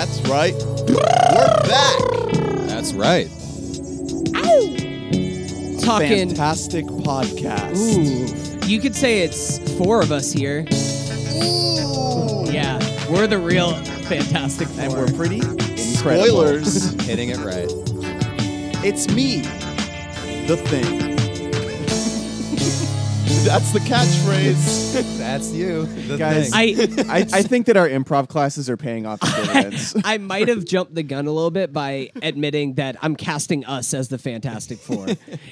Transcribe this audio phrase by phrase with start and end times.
[0.00, 0.54] That's right.
[0.88, 0.96] We're
[1.68, 1.98] back.
[2.68, 3.28] That's right.
[5.82, 6.28] Talking.
[6.30, 7.76] Fantastic podcast.
[7.76, 10.60] Ooh, you could say it's four of us here.
[12.50, 12.78] Yeah,
[13.10, 14.84] we're the real Fantastic Four.
[14.84, 15.76] and we're pretty incredible.
[15.76, 16.92] Spoilers.
[17.02, 17.68] Hitting it right.
[18.82, 19.42] it's me,
[20.46, 21.09] the thing.
[23.42, 25.16] That's the catchphrase.
[25.18, 25.86] That's you.
[25.86, 27.08] The Guys, thing.
[27.08, 29.96] I I, I think that our improv classes are paying off the dividends.
[30.04, 33.94] I might have jumped the gun a little bit by admitting that I'm casting us
[33.94, 35.06] as the Fantastic Four.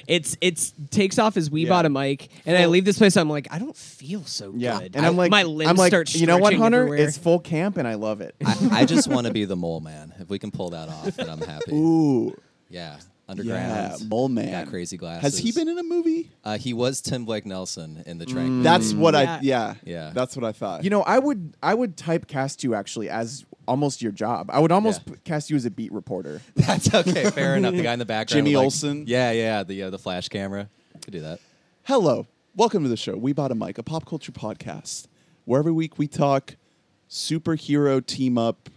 [0.07, 1.69] it's it's takes off as we Yeah.
[1.69, 3.17] bought a mic, and I leave this place.
[3.17, 4.95] I'm like, I don't feel so yeah, good.
[4.95, 6.13] and I'm like, my limbs I'm like, start.
[6.13, 6.81] you know what, stretching Hunter?
[6.83, 7.07] everywhere.
[7.07, 8.35] It's full camp, and I love it.
[8.45, 10.13] I, I just want to be the mole man.
[10.19, 11.73] If we can pull that off, then I'm happy.
[11.73, 12.35] Ooh.
[12.69, 12.97] Yeah.
[13.37, 14.09] Yeah, Underground.
[14.09, 14.51] Mole Man.
[14.51, 15.21] Got crazy glasses.
[15.21, 16.31] Has he been in a movie?
[16.43, 18.63] Uh, he was Tim Blake Nelson in the train.
[18.63, 19.23] That's what I.
[19.23, 19.39] Yeah.
[19.41, 19.73] Yeah.
[19.85, 20.11] Yeah.
[20.13, 20.83] That's what I thought.
[20.83, 24.49] you know, I would I would typecast you actually as almost your job.
[24.51, 25.15] I would almost Yeah.
[25.23, 26.41] cast you as a beat reporter.
[26.55, 27.29] That's okay.
[27.29, 27.73] Fair enough.
[27.75, 28.37] The guy in the background.
[28.45, 29.03] Jimmy with, like- Olsen?
[29.07, 29.63] Yeah, yeah.
[29.63, 30.69] The uh, the flash camera.
[31.01, 31.39] Could do that.
[31.83, 32.25] Hello.
[32.55, 33.15] Welcome to the show.
[33.15, 35.07] We Bought a Mic, a pop culture podcast,
[35.45, 36.55] where every week we talk
[37.09, 38.69] superhero team up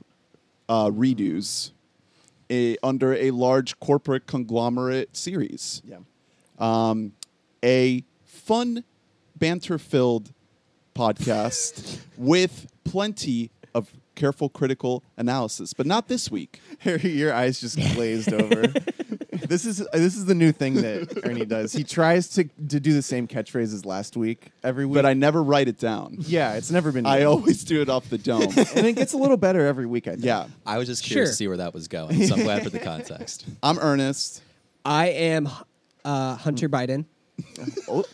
[0.68, 1.72] uh, redos
[2.52, 5.82] a, under a large corporate conglomerate series.
[5.84, 5.98] Yeah.
[6.58, 7.12] Um,
[7.64, 8.84] a fun,
[9.36, 10.32] banter filled
[10.94, 16.60] podcast with plenty of careful, critical analysis, but not this week.
[16.84, 18.64] your eyes just glazed over.
[19.48, 21.72] this is this is the new thing that Ernie does.
[21.72, 24.94] He tries to to do the same catchphrase as last week every week.
[24.94, 26.16] But I never write it down.
[26.20, 27.06] yeah, it's never been.
[27.06, 27.26] I done.
[27.28, 28.42] always do it off the dome.
[28.74, 30.06] and it gets a little better every week.
[30.08, 30.24] I think.
[30.24, 30.46] yeah.
[30.66, 31.32] I was just curious Sure.
[31.32, 32.26] to see where that was going.
[32.26, 33.44] So I'm glad for the context.
[33.62, 34.42] I'm Ernest.
[34.84, 35.48] I am
[36.04, 37.04] uh, Hunter Biden.
[37.88, 38.04] Oh.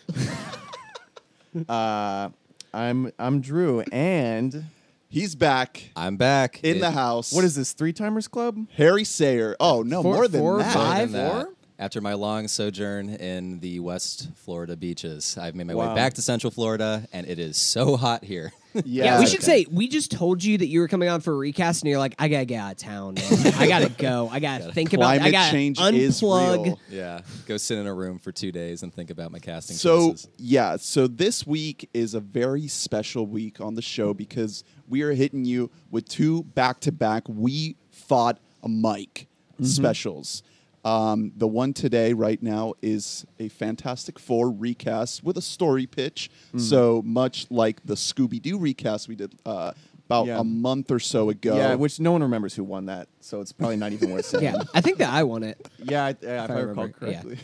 [1.69, 2.29] uh,
[2.75, 4.65] I'm I'm Drew, and
[5.11, 7.33] He's back I'm back in It- the house.
[7.33, 7.73] what is this?
[7.73, 8.67] Three timers club?
[8.77, 9.57] Harry Sayer?
[9.59, 10.75] Oh no, Four- more than four, that.
[10.75, 11.13] More five?
[11.13, 11.55] than that, Four?
[11.79, 16.23] After my long sojourn in the West Florida beaches, I've made my way back to
[16.23, 18.53] Central Florida, and it is so hot here.
[18.85, 19.65] Yeah, Yeah, we should okay.
[19.65, 21.99] say we just told you that you were coming on for a recast, and you're
[21.99, 23.15] like, I gotta get out of town.
[23.15, 23.55] Man.
[23.57, 24.29] I gotta go.
[24.31, 25.07] I gotta think about.
[25.09, 25.95] I Climate gotta change unplug.
[25.95, 26.81] is real.
[26.91, 30.11] yeah, go sit in a room for two days and think about my casting So
[30.11, 30.29] choices.
[30.39, 35.13] yeah, so this week is a very special week on the show because we are
[35.13, 37.25] hitting you with two back-to-back.
[37.29, 39.27] We fought a mic
[39.61, 39.65] Mm-hmm.
[39.65, 40.45] specials.
[40.89, 46.31] Um, the one today, right now, is a Fantastic Four recast with a story pitch.
[46.55, 46.61] Mm.
[46.61, 49.73] So much like the Scooby Doo recast we did uh,
[50.07, 50.41] about Yeah.
[50.41, 51.57] a month or so ago.
[51.57, 54.45] Yeah, which no one remembers who won that, so it's probably not even worth saying.
[54.57, 55.69] Yeah, I think that I won it.
[55.83, 57.23] yeah, I, yeah if I I recall remember, yeah.
[57.23, 57.39] correctly.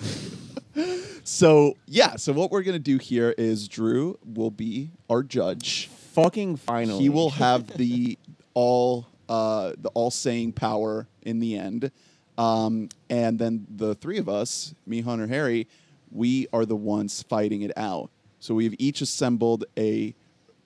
[1.22, 5.88] So yeah, so what we're gonna do here is Drew will be our judge.
[6.14, 8.18] Fucking finally, He will have the
[8.54, 11.90] all uh, the all saying power in the end,
[12.36, 15.68] um, and then the three of us, me, Hunter, Harry,
[16.10, 18.10] we are the ones fighting it out.
[18.40, 20.14] So we've each assembled a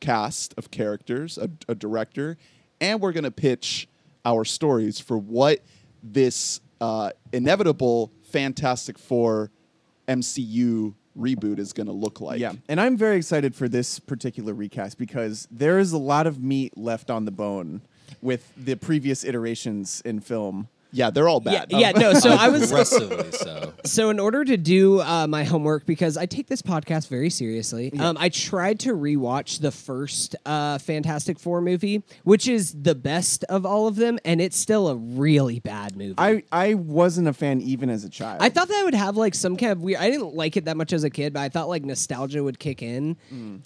[0.01, 2.37] cast of characters, a, a director,
[2.81, 3.89] and we're gonna pitch
[4.25, 5.61] our stories for what
[6.03, 9.51] this uh, inevitable Fantastic Four
[10.07, 12.41] MCU reboot is gonna look like.
[12.41, 16.43] Yeah, and I'm very excited for this particular recast because there is a lot of
[16.43, 17.81] meat left on the bone
[18.23, 20.69] with the previous iterations in film.
[20.93, 21.73] Yeah, they're all Yeah, bad.
[21.73, 21.91] yeah.
[21.93, 23.73] No, so I was Aggressively so.
[23.85, 27.93] so in order to do uh, my homework because I take this podcast very seriously.
[27.99, 33.45] Um, I tried to rewatch the first uh, Fantastic Four movie, which is the best
[33.45, 36.15] of all of them, and it's still a really bad movie.
[36.19, 38.39] I I wasn't a fan even as a child.
[38.43, 40.01] I thought that I would have like some kind of weird.
[40.01, 42.59] I didn't like it that much as a kid, but I thought like nostalgia would
[42.59, 43.17] kick in,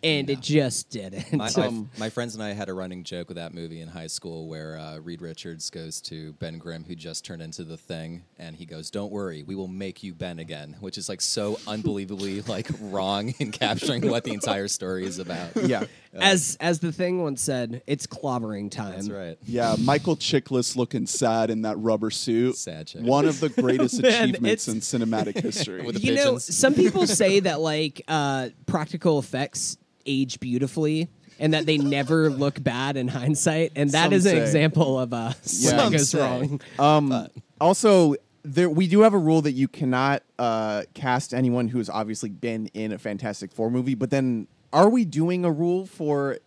[0.02, 1.32] and it just didn't.
[1.32, 3.88] My, my, Um, my friends and I had a running joke with that movie in
[3.88, 7.76] high school where uh, Reed Richards goes to Ben Grimm, who just turned into the
[7.76, 11.20] thing, and he goes, "Don't worry, we will make you Ben again," which is like
[11.20, 15.56] so unbelievably like wrong in capturing what the entire story is about.
[15.64, 15.84] yeah.
[16.14, 18.92] as as the thing once said, it's clobbering time.
[18.92, 19.38] That's right.
[19.44, 22.56] Yeah, Michael Chiklis looking sad in that rubber suit.
[22.56, 23.02] Sad chick.
[23.02, 25.84] One of the greatest Man, achievements in cinematic history.
[25.84, 29.76] With the you know, some people say that like uh, practical effects
[30.06, 31.08] age beautifully.
[31.42, 34.42] And that they never look bad in hindsight, and that Some is an say.
[34.42, 36.20] example of uh, that goes say.
[36.20, 36.60] wrong.
[36.78, 37.28] Um,
[37.60, 41.90] also, there we do have a rule that you cannot uh, cast anyone who has
[41.90, 43.94] obviously been in a Fantastic Four movie.
[43.94, 46.38] But then, are we doing a rule for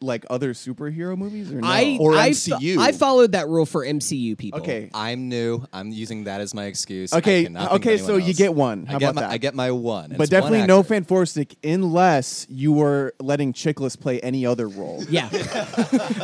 [0.00, 1.66] like other superhero movies or no?
[1.68, 2.78] I Or I MCU.
[2.78, 4.60] I followed that rule for MCU people.
[4.60, 4.90] okay.
[4.94, 5.64] I'm new.
[5.72, 7.12] I'm using that as my excuse.
[7.12, 8.36] I Okay, cannot think of okay, anyone so you else.
[8.38, 8.86] get one.
[8.86, 9.30] How I get about my, that?
[9.30, 10.04] I get my one.
[10.06, 10.88] and but it's one definitely no actor.
[10.88, 15.04] Fan Forstic unless you were letting Chiklis play any other role.
[15.08, 15.28] Yeah.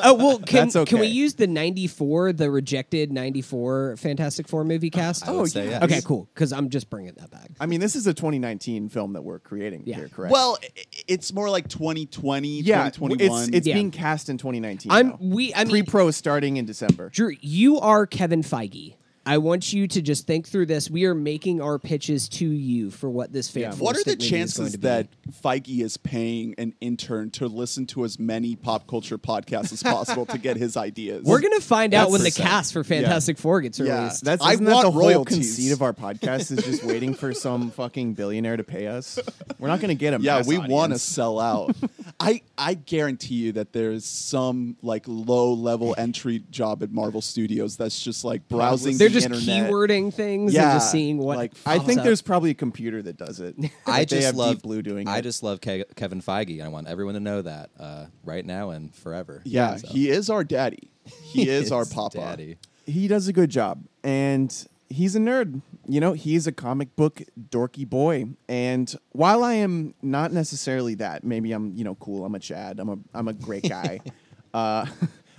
[0.02, 1.12] oh well, can That's can we okay.
[1.12, 5.26] use the '94, the rejected '94 Fantastic Four movie cast?
[5.28, 5.70] I would Oh, say yeah.
[5.72, 5.82] yes.
[5.82, 6.28] Okay, cool.
[6.34, 7.50] Because I'm just bringing that back.
[7.60, 9.96] I mean, this is a 2019 film that we're creating Yeah.
[9.96, 10.32] here, correct?
[10.32, 10.68] Well, i-
[11.08, 13.42] it's more like 2020, yeah, 2021.
[13.44, 13.74] it's it's Yeah.
[13.74, 14.92] being cast in 2019.
[14.92, 15.16] I'm though.
[15.20, 15.54] we.
[15.54, 17.10] I mean, pre-pro starting in December.
[17.10, 18.94] Drew, you are Kevin Feige.
[19.26, 20.88] I want you to just think through this.
[20.88, 23.62] We are making our pitches to you for what this fan.
[23.62, 23.72] Yeah.
[23.74, 25.08] what are the movie is going chances that
[25.42, 30.26] Feige is paying an intern to listen to as many pop culture podcasts as possible
[30.26, 31.24] to get his ideas?
[31.24, 33.98] we're gonna find out That's when the cast for Fantastic Four gets Yeah.
[34.00, 34.24] released?
[34.24, 37.34] That's I isn't that the want whole conceit of our podcast is just waiting for
[37.34, 39.18] some fucking billionaire to pay us.
[39.58, 41.74] We're not going to get a yeah, we want to sell out.
[42.20, 47.76] I I guarantee you that there's some like low level entry job at Marvel Studios
[47.76, 49.70] that's just like browsing They're the just internet.
[49.70, 51.36] keywording things Yeah, and just seeing what.
[51.36, 52.04] like, I think up.
[52.04, 53.54] there's probably a computer that does it.
[53.86, 55.22] I Like, they just have love Deep Blue doing I it.
[55.22, 56.62] just love Ke- Kevin Feige.
[56.62, 59.42] I want everyone to know that uh, right now and forever.
[59.44, 59.88] Yeah, So.
[59.88, 60.90] he is our daddy.
[61.22, 62.18] He, is our His papa.
[62.18, 62.56] daddy.
[62.86, 64.52] he does a good job and
[64.88, 67.20] he's a nerd you know he's a comic book
[67.50, 72.34] dorky boy and while i am not necessarily that maybe i'm you know cool i'm
[72.36, 73.98] a chad i'm a i'm a great guy
[74.54, 74.86] uh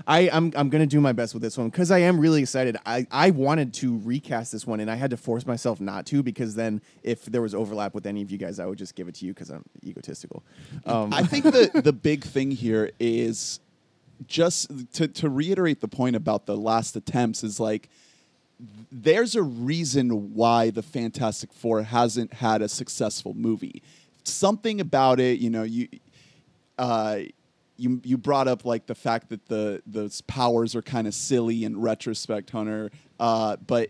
[0.07, 2.77] I, I'm, I'm gonna do my best with this one because I am really excited.
[2.85, 6.23] I, I wanted to recast this one and I had to force myself not to
[6.23, 9.09] because then if there was overlap with any of you guys, I would just give
[9.09, 10.43] it to you because I'm egotistical.
[10.85, 13.59] Um, I think the the big thing here is
[14.25, 17.89] just to to reiterate the point about the last attempts is like
[18.91, 23.83] there's a reason why the Fantastic Four hasn't had a successful movie.
[24.23, 25.87] Something about it, you know, you
[26.77, 27.19] uh,
[27.77, 31.63] you you brought up like the fact that the those powers are kind of silly
[31.63, 32.91] in retrospect, Hunter.
[33.19, 33.89] Uh, but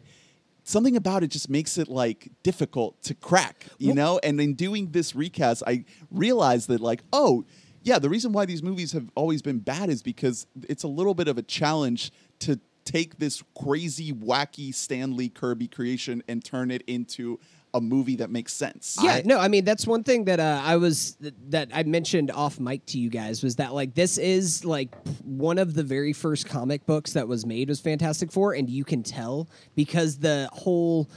[0.63, 4.19] something about it just makes it like difficult to crack, you know.
[4.21, 7.45] And in doing this recast, I realized that like, oh,
[7.83, 11.13] yeah, the reason why these movies have always been bad is because it's a little
[11.13, 16.71] bit of a challenge to take this crazy, wacky Stan Lee Kirby creation and turn
[16.71, 17.39] it into
[17.73, 18.97] a movie that makes sense.
[19.01, 21.17] Yeah, I- no, I mean that's one thing that uh, I was
[21.49, 25.57] that I mentioned off mic to you guys was that like this is like one
[25.57, 29.03] of the very first comic books that was made was Fantastic Four, and you can
[29.03, 31.09] tell because the whole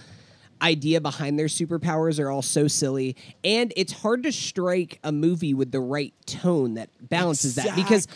[0.63, 5.55] idea behind their superpowers are all so silly, and it's hard to strike a movie
[5.55, 8.07] with the right tone that balances that because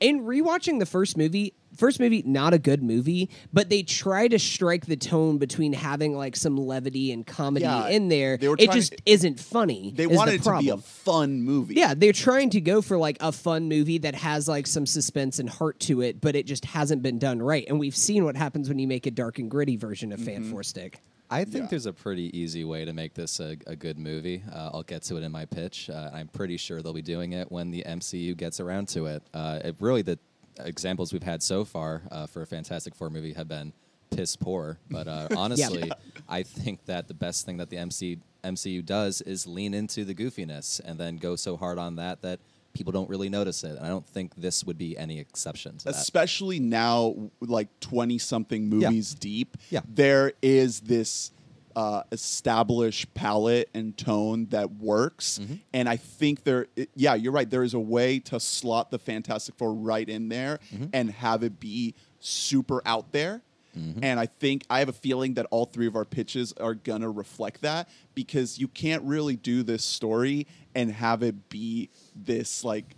[0.00, 4.38] in rewatching the first movie first movie not a good movie but they try to
[4.38, 8.56] strike the tone between having like some levity and comedy Yeah, in there they were
[8.58, 11.74] it just to- isn't funny They is the wanted it to be a fun movie.
[11.74, 15.38] yeah they're trying to go for like a fun movie that has like some suspense
[15.38, 18.36] and heart to it but it just hasn't been done right and we've seen what
[18.36, 21.64] happens when you make a dark and gritty version of fan four stick I think
[21.64, 21.66] Yeah.
[21.68, 24.42] there's a pretty easy way to make this a, a good movie.
[24.50, 25.90] Uh, I'll get to it in my pitch.
[25.90, 29.22] Uh, I'm pretty sure they'll be doing it when the MCU gets around to it.
[29.34, 30.18] Uh, it really, the
[30.64, 33.72] examples we've had so far uh, for a Fantastic Four movie have been
[34.10, 34.78] piss poor.
[34.90, 35.90] But uh, honestly,
[36.28, 40.14] I think that the best thing that the MC, MCU does is lean into the
[40.14, 42.40] goofiness and then go so hard on that that
[42.74, 43.76] people don't really notice it.
[43.76, 45.94] And I don't think this would be any exception to that.
[45.96, 48.88] especially now like 20 something Yeah.
[48.90, 49.80] movies deep Yeah.
[49.88, 51.32] there is this
[51.78, 55.54] uh, established palette and tone that works Mm-hmm.
[55.72, 58.98] and i think there it- yeah you're right there is a way to slot the
[58.98, 60.86] fantastic four right in there Mm-hmm.
[60.92, 63.42] and have it be super out there
[63.78, 64.02] Mm-hmm.
[64.02, 67.10] and i think i have a feeling that all three of our pitches are gonna
[67.10, 72.96] reflect that because you can't really do this story and have it be this like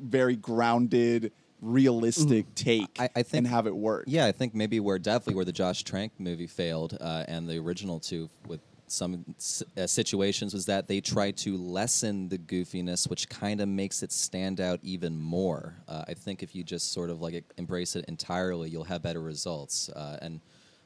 [0.00, 1.32] very grounded,
[1.64, 4.04] realistic take I- I think- and have it work.
[4.06, 7.58] Yeah, I think maybe where definitely where the Josh Trank movie failed, uh, and the
[7.58, 9.24] original two with some
[9.76, 14.12] uh, situations was that they tried to lessen the goofiness, which kind of makes it
[14.12, 15.74] stand out even more.
[15.88, 19.22] Uh, I think if you just sort of like embrace it entirely, you'll have better
[19.22, 20.40] results, uh, and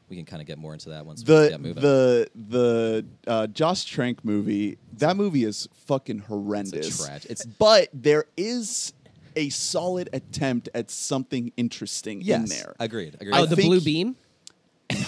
[0.08, 1.82] we can kind of get more into that once we The get moving.
[1.82, 6.98] the the uh, Josh Trank movie, that movie is fucking horrendous.
[7.06, 8.94] trag- it's- but there is
[9.36, 12.74] a solid attempt at something interesting in there.
[12.80, 13.14] agreed.
[13.20, 13.34] Agreed.
[13.34, 14.16] oh I the blue beam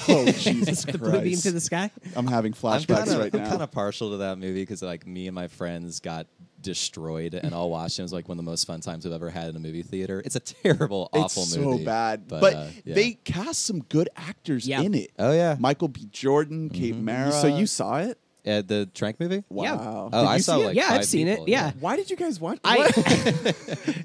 [0.08, 1.10] oh Jesus the Christ!
[1.12, 3.48] blue beam to the sky I'm having I'm flashbacks kinda, right I'm now.
[3.48, 6.26] kind of partial to that movie because like me and my friends got
[6.60, 8.02] destroyed and all watched it.
[8.02, 9.82] It was like one of the most fun times we've ever had in a movie
[9.82, 10.20] theater.
[10.22, 11.78] It's a terrible, awful it's movie.
[11.78, 12.94] so bad, but, uh, yeah.
[12.94, 14.82] they cast some good actors Yeah.
[14.82, 15.10] in it.
[15.18, 15.56] Oh yeah.
[15.58, 16.06] Michael B.
[16.12, 17.32] Jordan, Kate Mara.
[17.32, 18.18] so you saw it?
[18.46, 19.36] Uh, the Trank movie?
[19.36, 19.74] Yeah.
[19.76, 20.10] Wow.
[20.12, 20.66] Oh, Did I you saw see it?
[20.66, 21.72] like Yeah, I've five seen it, people, yeah.
[21.80, 22.58] Why did you guys watch?
[22.64, 23.54] I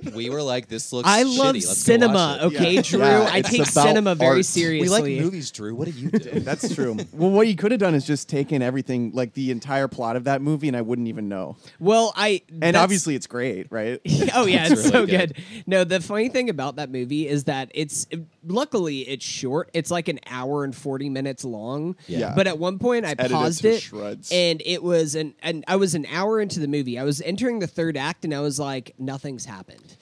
[0.16, 1.08] we were like, this looks.
[1.08, 1.38] I shitty.
[1.38, 2.14] love Let's go cinema.
[2.14, 2.56] watch it.
[2.56, 2.82] Okay, Yeah.
[2.82, 3.00] Drew.
[3.00, 4.38] Yeah, I it's take about cinema very art.
[4.38, 5.02] We seriously.
[5.02, 5.76] We like movies, Drew.
[5.76, 6.40] What do you do?
[6.42, 6.98] That's true.
[7.14, 10.26] well, what you could have done is just taken everything, like the entire plot of
[10.26, 11.58] that movie, and I wouldn't even know.
[11.80, 14.00] Well, I And that's- obviously, it's great, right?
[14.34, 15.36] oh yeah, It's it's so really good.
[15.36, 15.44] good.
[15.66, 18.06] No, the funny thing about that movie is that it's
[18.46, 19.70] luckily it's short.
[19.74, 21.96] It's like an hour and forty minutes long.
[22.08, 22.20] Yeah.
[22.20, 22.34] Yeah.
[22.36, 24.25] But at one point, I edited paused to it, shreds.
[24.32, 26.98] And it was an and I was an hour into the movie.
[27.00, 29.98] I was entering the third act, and I was like, nothing's happened.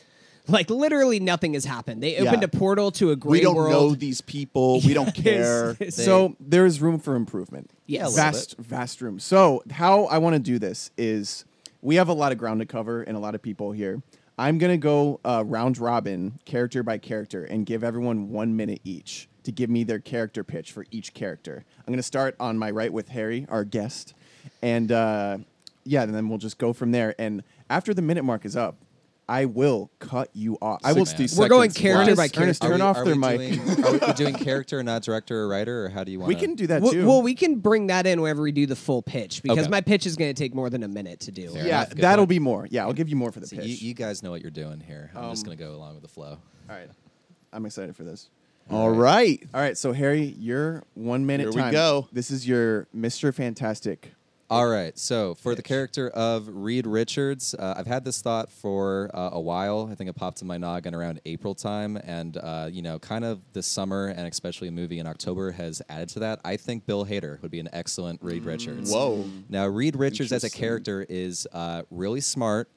[0.48, 2.03] Like literally, nothing has happened.
[2.03, 2.50] They opened Yeah.
[2.51, 3.72] a portal to a gray we don't world.
[3.72, 4.82] know these people.
[4.82, 5.77] We don't care.
[5.80, 5.96] Yes.
[5.96, 7.72] so there is room for improvement.
[7.86, 8.01] Yes.
[8.01, 9.20] A little vast, vast room.
[9.20, 11.46] So how I want to do this is
[11.82, 14.01] we have a lot of ground to cover and a lot of people here.
[14.38, 19.30] I'm gonna go uh, round robin, character by character, and give everyone one minute each
[19.43, 21.65] to give me their character pitch for each character.
[21.85, 24.13] I'm gonna start on my right with Harry, our guest,
[24.62, 25.38] and uh,
[25.83, 27.13] yeah, and then we'll just go from there.
[27.19, 28.77] And after the minute mark is up,
[29.27, 30.81] I will cut you off.
[30.83, 31.05] I will.
[31.05, 32.17] 60 We're going character flat.
[32.17, 32.43] by character.
[32.43, 33.38] Ernest, turn we- off are their we mic.
[33.65, 36.27] Doing, are we doing character, not director or writer, or how do you want?
[36.27, 37.07] we can do that Well, too.
[37.07, 39.69] well, we can bring that in whenever we do the full pitch because Okay.
[39.69, 41.50] my pitch is going to take more than a minute to do.
[41.51, 41.89] Fair yeah, enough.
[41.95, 42.29] That'll point.
[42.29, 42.67] be more.
[42.69, 43.65] Yeah, I'll give you more for the So pitch.
[43.67, 45.09] you, you guys know what you're doing here.
[45.15, 46.38] I'm just Um, gonna go along with the flow.
[46.69, 46.89] All right,
[47.53, 48.29] I'm excited for this.
[48.70, 49.43] All right.
[49.53, 51.72] All right, so Harry, your one minute Here we time.
[51.74, 52.08] go.
[52.12, 53.34] This is your Mr.
[53.34, 54.13] Fantastic.
[54.50, 54.98] All right.
[55.00, 59.41] So for the character of Reed Richards, uh, I've had this thought for uh, a
[59.41, 59.89] while.
[59.91, 63.25] I think it popped in my noggin around April time, and uh, you know, kind
[63.25, 66.39] of this summer and especially a movie in October has added to that.
[66.46, 68.91] I think Bill Hader would be an excellent Reed Richards.
[68.91, 69.25] Whoa.
[69.50, 72.70] Now, Reed Richards as a character is uh, really smart,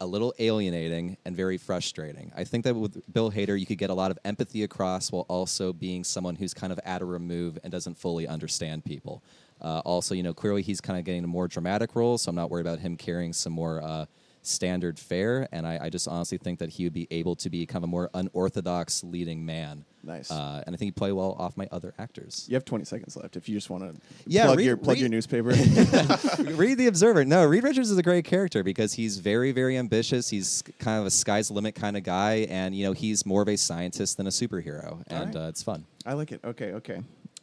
[0.00, 2.32] a little alienating, and very frustrating.
[2.36, 5.26] I think that with Bill Hader, you could get a lot of empathy across while
[5.28, 9.22] also being someone who's kind of at a remove and doesn't fully understand people.
[9.60, 12.36] Uh, also, you know, clearly he's kind of getting a more dramatic role, so I'm
[12.36, 14.06] not worried about him carrying some more uh,
[14.46, 15.48] standard fare.
[15.52, 17.84] And I, I just honestly think that he would be able to be kind of
[17.84, 19.84] a more unorthodox leading man.
[20.02, 20.30] Nice.
[20.30, 22.46] Uh, and I think he'd play well off my other actors.
[22.48, 24.94] You have 20 seconds left if you just want to Yeah, plug, read- your, plug
[24.94, 25.48] read- your newspaper.
[26.54, 27.24] read the Observer.
[27.24, 30.30] No, Reed Richards is a great character because he's very, very ambitious.
[30.30, 33.42] He's kind of a sky's the limit kind of guy, and you know he's more
[33.42, 35.44] of a scientist than a superhero, and right.
[35.44, 35.84] uh, it's fun.
[36.04, 36.40] I like it.
[36.44, 37.02] Okay, okay.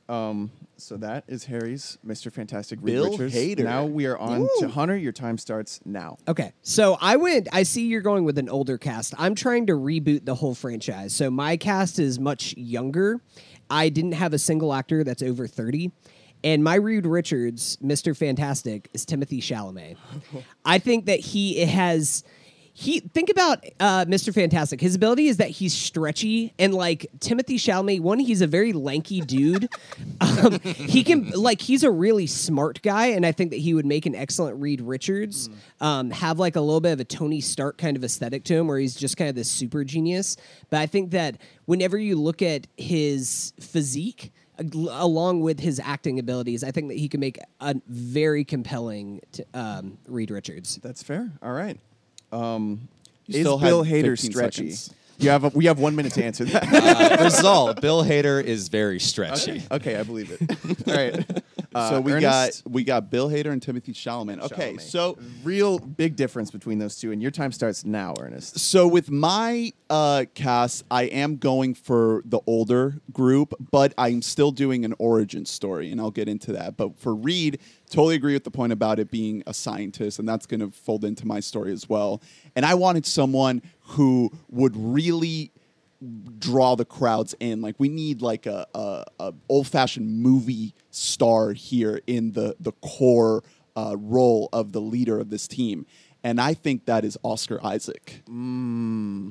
[0.10, 2.32] Um, so that is Harry's Mr.
[2.32, 3.36] Fantastic Reed Bill Richards.
[3.36, 3.64] Hader.
[3.64, 4.98] Now we are on to Hunter.
[4.98, 6.18] Your time starts now.
[6.28, 7.48] Okay, so I went.
[7.54, 9.14] I see you're going with an older cast.
[9.18, 11.16] I'm trying to reboot the whole franchise.
[11.16, 13.22] So my cast is much younger.
[13.70, 15.92] I didn't have a single actor that's over 30.
[16.44, 18.16] And my Reed Richards, Mr.
[18.16, 19.96] Fantastic, is Timothy Chalamet.
[20.66, 22.24] I think that he has.
[22.76, 24.34] He think about uh, Mr.
[24.34, 24.82] Fantastic.
[24.82, 28.02] His ability is that he's stretchy and like Timothy Chalamet.
[28.02, 29.70] One, he's a very lanky dude.
[30.22, 33.86] um, he can like he's a really smart guy, and I think that he would
[33.86, 35.52] make an excellent Reed Richards.
[35.82, 38.68] Um, have like a little bit of a Tony Stark kind of aesthetic to him,
[38.68, 40.36] where he's just kind of this super genius.
[40.72, 46.64] But I think that whenever you look at his physique along with his acting abilities,
[46.64, 50.80] I think that he can make a very compelling t- um, Reed Richards.
[50.82, 51.32] That's fair.
[51.42, 51.80] All right.
[52.34, 52.88] Um,
[53.28, 54.72] You is still had Bill Hader 15 stretchy?
[54.72, 55.00] seconds.
[55.20, 57.20] You have a, we have one minute to answer that.
[57.20, 59.62] Uh, result: Bill Hader is very stretchy.
[59.72, 60.88] okay, I believe it.
[60.88, 61.44] All right.
[61.76, 62.64] Uh, so we Ernest?
[62.64, 64.40] got we got Bill Hader and Timothy Chalamet.
[64.42, 64.82] Okay, Chalamet.
[64.82, 68.60] so real big difference between those two, and your time starts now, Ernest.
[68.60, 74.52] so with my uh, cast, I am going for the older group, but I'm still
[74.52, 76.78] doing an origin story, and I'll get into that.
[76.78, 80.46] But for Reed, totally agree with the point about it being a scientist, and that's
[80.46, 82.22] going to fold into my story as well.
[82.56, 85.52] And I wanted someone who would really
[86.40, 87.62] draw the crowds in.
[87.62, 92.72] Like we need like a, a, a old fashioned movie star here in the the
[92.74, 93.44] core
[93.76, 95.86] uh, role of the leader of this team.
[96.26, 98.24] And I think that is Oscar Isaac.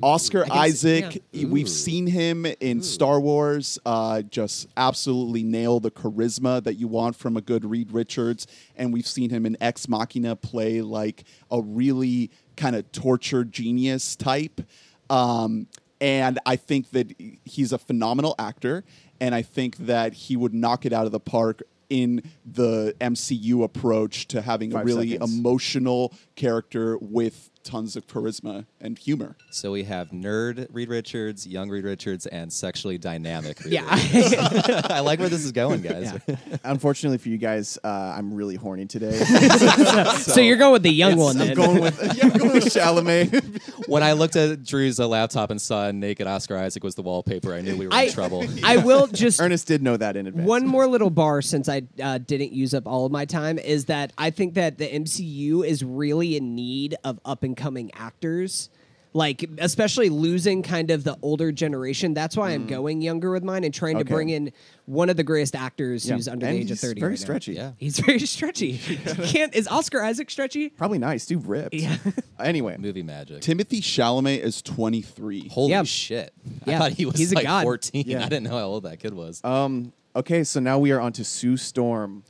[0.03, 1.47] Oscar I see- Isaac, yeah.
[1.47, 7.15] we've seen him in Star Wars uh, just absolutely nail the charisma that you want
[7.15, 8.45] from a good Reed Richards.
[8.75, 14.15] And we've seen him in Ex Machina play like a really kind of tortured genius
[14.15, 14.61] type.
[15.09, 15.65] Um,
[16.03, 17.13] and I think that
[17.45, 18.83] he's a phenomenal actor.
[19.21, 23.63] And I think that he would knock it out of the park in the MCU
[23.63, 25.37] approach to having a really seconds.
[25.39, 29.35] emotional character with tons of charisma and humor.
[29.51, 33.93] So we have nerd Reed Richards, young Reed Richards, and sexually dynamic Reed Yeah.
[33.95, 34.35] Richards.
[34.89, 36.11] I like where this is going, guys.
[36.27, 36.35] Yeah.
[36.63, 39.17] Unfortunately for you guys, uh, I'm really horny today.
[40.17, 41.49] so you're going with the young one then.
[41.49, 43.87] I'm going with yeah, I'm going with Chalamet.
[43.87, 47.53] when I looked at Drew's uh, laptop and saw naked Oscar Isaac was the wallpaper,
[47.53, 48.45] I knew we were I, in trouble.
[48.63, 50.47] I will just Ernest did know that in advance.
[50.47, 53.85] One more little bar since I uh, didn't use up all of my time is
[53.85, 58.69] that I think that the MCU is really in need of up and coming actors.
[59.15, 62.15] Like, especially losing kind of the older generation.
[62.15, 64.51] That's why I'm going younger with mine and trying to bring in
[64.87, 66.15] one of the greatest actors Yeah.
[66.15, 66.99] who's under And the age of 30.
[66.99, 67.23] Very right now.
[67.23, 67.53] stretchy.
[67.53, 67.71] Yeah.
[67.77, 68.79] He's very stretchy.
[68.79, 70.69] Can't is Oscar Isaac stretchy?
[70.69, 71.27] Probably nice.
[71.27, 71.75] Dude ripped.
[71.75, 71.97] Yeah.
[72.39, 72.75] Anyway.
[72.79, 73.41] Movie magic.
[73.41, 75.47] Timothy Chalamet is 23.
[75.49, 75.83] Holy Yeah.
[75.83, 76.33] shit.
[76.65, 76.75] Yeah.
[76.75, 77.63] I thought he was He's a like god.
[77.65, 78.05] 14.
[78.07, 78.17] Yeah.
[78.25, 79.43] I didn't know how old that kid was.
[79.43, 79.93] Um.
[80.15, 82.23] Okay, so now we are on to Sue Storm,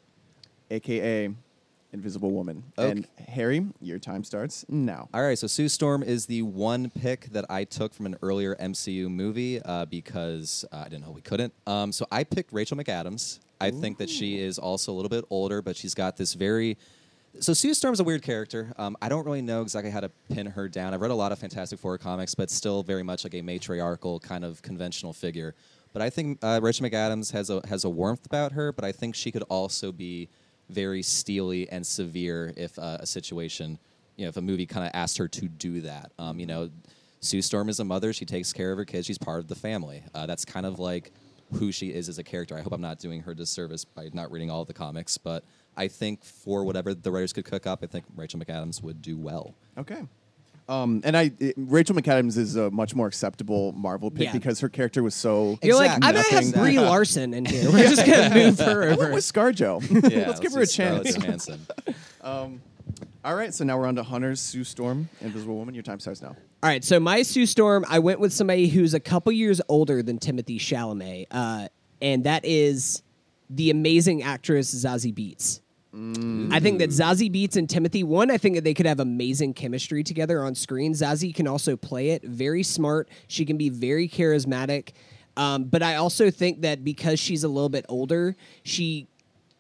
[0.70, 1.30] aka
[1.94, 2.64] Invisible Woman.
[2.78, 2.92] Okay.
[2.92, 5.08] And Harry, your time starts now.
[5.14, 8.56] All right, so Sue Storm is the one pick that I took from an earlier
[8.56, 11.54] MCU movie uh, because uh, I didn't know we couldn't.
[11.68, 13.40] Um, so I picked Rachel McAdams.
[13.62, 16.78] I think that she is also a little bit older, but she's got this very.
[17.40, 18.74] So Sue Storm's a weird character.
[18.78, 20.94] Um, I don't really know exactly how to pin her down.
[20.94, 24.20] I've read a lot of Fantastic Four comics, but still very much like a matriarchal
[24.20, 25.56] kind of conventional figure.
[25.94, 28.92] But I think uh, Rachel McAdams has a has a warmth about her, but I
[28.92, 30.28] think she could also be
[30.74, 33.80] very steely and severe if uh, a situation,
[34.18, 36.12] you know, if a movie kind of asked her to do that.
[36.20, 36.70] Um, you know,
[37.22, 39.08] Sue Storm is a mother; she takes care of her kids.
[39.08, 40.04] She's part of the family.
[40.14, 41.12] Uh, that's kind of like
[41.54, 42.58] who she is as a character.
[42.58, 45.44] I hope I'm not doing her disservice by not reading all the comics, but
[45.78, 49.18] I think for whatever the writers could cook up, I think Rachel McAdams would do
[49.18, 49.54] well.
[49.78, 50.04] Okay.
[50.70, 54.32] Um, and I, it- Rachel McAdams is a much more acceptable Marvel pick Yeah.
[54.34, 55.60] because her character was so.
[55.62, 56.62] You're like, I'm going to have Nothing.
[56.62, 57.70] Brie Larson in here.
[57.72, 59.14] We're just going to move her I went over.
[59.14, 60.10] with ScarJo.
[60.12, 61.18] Yeah, let's give her a do Scarlett chance.
[61.18, 61.60] Johansson.
[63.26, 65.74] All right, so now we're on to Hunter's Sue Storm, Invisible Woman.
[65.74, 66.30] Your time starts now.
[66.62, 70.04] All right, so my Sue Storm, I went with somebody who's a couple years older
[70.04, 71.70] than Timothy Chalamet, uh,
[72.02, 73.02] and that is
[73.50, 75.62] the amazing actress Zazie Beetz.
[76.52, 79.54] I think that Zazie Beetz and Timothy, one, I think that they could have amazing
[79.54, 80.94] chemistry together on screen.
[80.94, 83.10] Zazie can also play it very smart.
[83.28, 84.94] She can be very charismatic.
[85.38, 89.08] Um, but I also think that because she's a little bit older, she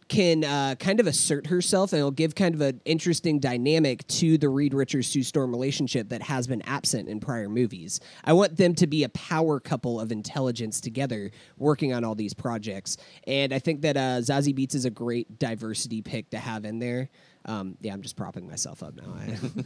[0.07, 4.38] can uh, kind of assert herself and it'll give kind of an interesting dynamic to
[4.38, 8.00] the Reed Richards Sue Storm relationship that has been absent in prior movies.
[8.24, 12.33] I want them to be a power couple of intelligence together working on all these
[12.33, 12.98] projects.
[13.27, 16.79] And I think that uh, Zazie Beetz is a great diversity pick to have in
[16.79, 17.10] there.
[17.45, 19.13] Um, yeah, I'm just propping myself up now.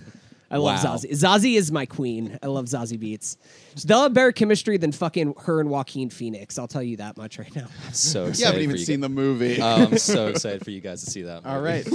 [0.50, 0.96] I, I love Wow.
[0.96, 1.12] Zazie.
[1.12, 2.38] Zazie is my queen.
[2.42, 3.38] I love Zazie Beetz.
[3.86, 6.58] They'll have better chemistry than fucking her and Joaquin Phoenix.
[6.58, 7.68] I'll tell you that much right now.
[7.94, 9.02] So excited You haven't even for you seen guys.
[9.02, 9.62] the movie.
[9.62, 11.46] Oh, I'm so excited for you guys to see that.
[11.46, 11.90] All movie.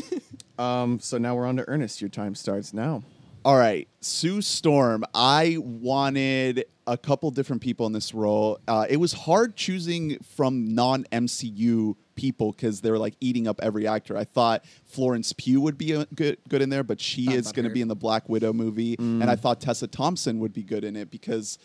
[0.59, 0.83] right.
[0.83, 2.01] um, so now we're on to Ernest.
[2.01, 3.03] Your time starts now.
[3.45, 5.05] All right, Sue Storm.
[5.15, 8.61] I wanted a couple different people in this role.
[8.69, 13.59] Uh, it was hard choosing from non MCU people because they were like eating up
[13.63, 14.17] every actor.
[14.17, 17.47] I thought Florence Pugh would be a good good in there, but she Thought is
[17.47, 17.75] about going to her.
[17.75, 20.95] be in the Black Widow movie, and I thought Tessa Thompson would be good in
[20.97, 21.59] it because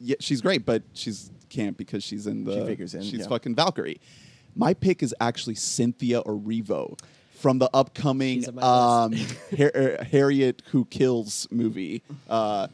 [0.00, 3.28] yeah, she's great, but she's can't because she's in the She figures in, she's yeah.
[3.28, 4.00] fucking Valkyrie.
[4.56, 6.98] My pick is actually Cynthia Erivo
[7.34, 8.62] from the upcoming She's on my
[9.04, 9.12] um,
[9.56, 12.02] Har- Harriet Who Kills movie.
[12.28, 12.66] Uh,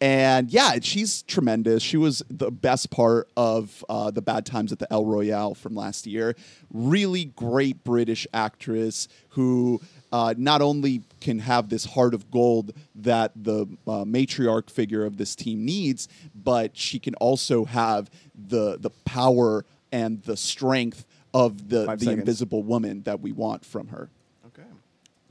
[0.00, 1.82] and yeah, she's tremendous.
[1.82, 5.74] She was the best part of uh, the Bad Times at the El Royale from
[5.74, 6.36] last year.
[6.72, 9.80] Really great British actress who
[10.12, 15.16] uh, not only can have this heart of gold that the uh, matriarch figure of
[15.16, 21.68] this team needs, but she can also have the the power and the strength of
[21.68, 22.20] the Five the seconds.
[22.20, 24.10] invisible woman that we want from her.
[24.46, 24.68] Okay.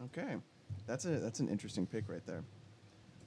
[0.06, 0.36] Okay.
[0.88, 2.44] That's a that's an interesting pick right there.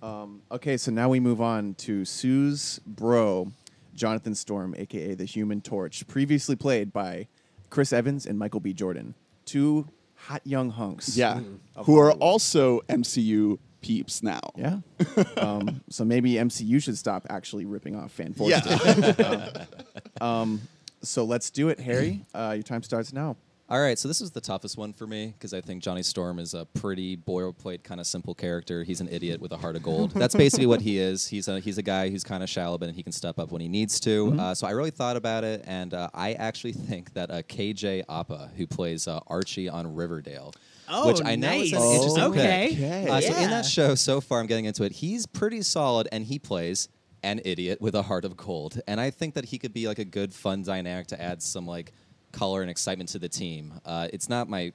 [0.03, 3.53] Um, okay, so now we move on to Sue's bro,
[3.95, 7.27] Jonathan Storm, aka the Human Torch, previously played by
[7.71, 8.73] Chris Evans and Michael B.
[8.73, 11.17] Jordan, two hot young hunks.
[11.17, 11.41] Yeah,
[11.75, 12.23] of who are Hollywood.
[12.23, 14.41] also MCU peeps now.
[14.57, 14.81] Yeah.
[15.37, 19.65] um, so maybe MCU should stop actually ripping off fan Yeah.
[20.21, 20.61] um,
[21.03, 22.25] so let's do it, Harry.
[22.35, 23.37] Uh, your time starts now.
[23.71, 26.39] All right, so this is the toughest one for me because I think Johnny Storm
[26.39, 28.83] is a pretty boilerplate, kind of simple character.
[28.83, 30.13] He's an idiot with a heart of gold.
[30.13, 31.27] That's basically what he is.
[31.27, 33.61] He's a he's a guy who's kind of shallow, but he can step up when
[33.61, 34.35] he needs to.
[34.39, 38.05] Uh, so I really thought about it, and uh, I actually think that uh, KJ
[38.09, 40.55] Apa, who plays uh, Archie on Riverdale,
[40.89, 41.93] Oh, which I know is an nice.
[41.95, 42.69] interesting Okay.
[42.71, 42.79] pick.
[42.79, 43.09] Okay.
[43.11, 44.93] Uh, So in that show, so far, I'm getting into it.
[44.93, 46.89] He's pretty solid, and he plays
[47.23, 48.81] an idiot with a heart of gold.
[48.89, 51.67] And I think that he could be like a good, fun dynamic to add some
[51.67, 51.93] like
[52.33, 53.75] color and excitement to the team.
[53.85, 54.73] Uh, it's not my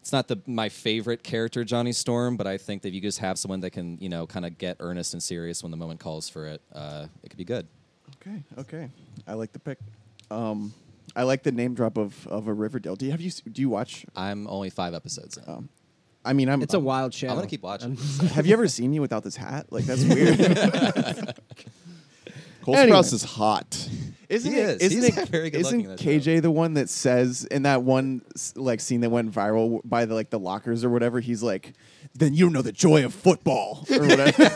[0.00, 3.18] it's not the my favorite character, Johnny Storm, but I think that if you just
[3.18, 6.00] have someone that can, you know, kind of get earnest and serious when the moment
[6.00, 7.66] calls for it, uh, it could be good.
[8.16, 8.90] Okay, okay.
[9.26, 9.78] I like the pick.
[10.30, 10.72] Um,
[11.14, 12.96] I like the name drop of, of a Riverdale.
[12.96, 14.06] Do you have you do you watch?
[14.16, 15.44] I'm only five episodes in.
[15.46, 15.68] Um,
[16.24, 16.62] I mean, I'm.
[16.62, 17.28] It's a I'm- wild show.
[17.28, 17.96] I'm gonna keep watching.
[18.34, 19.66] Have you ever seen me without this hat?
[19.70, 20.38] Like that's weird.
[22.62, 22.96] Cole Anyway.
[22.98, 23.88] Sprouse is hot.
[24.30, 24.68] Isn't He it?
[24.80, 24.92] is.
[24.92, 25.28] Isn't He's it?
[25.30, 28.22] very good Isn't looking in that KJ the one that says in that one
[28.54, 31.20] like scene that went viral by the like the lockers or whatever?
[31.20, 31.72] He's like,
[32.14, 34.50] "Then you don't know the joy of football or whatever."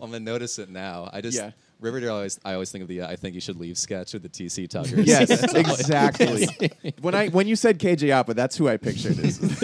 [0.00, 1.08] I'm gonna notice it now.
[1.12, 1.52] I just Yeah.
[1.80, 2.14] Riverdale.
[2.14, 4.28] Always, I always think of the uh, I think you should leave sketch with the
[4.28, 5.06] TC Tuggers.
[5.06, 6.94] yes, That's all it- exactly.
[7.02, 9.18] when I when you said KJ Apa, that's who I pictured.
[9.18, 9.38] Is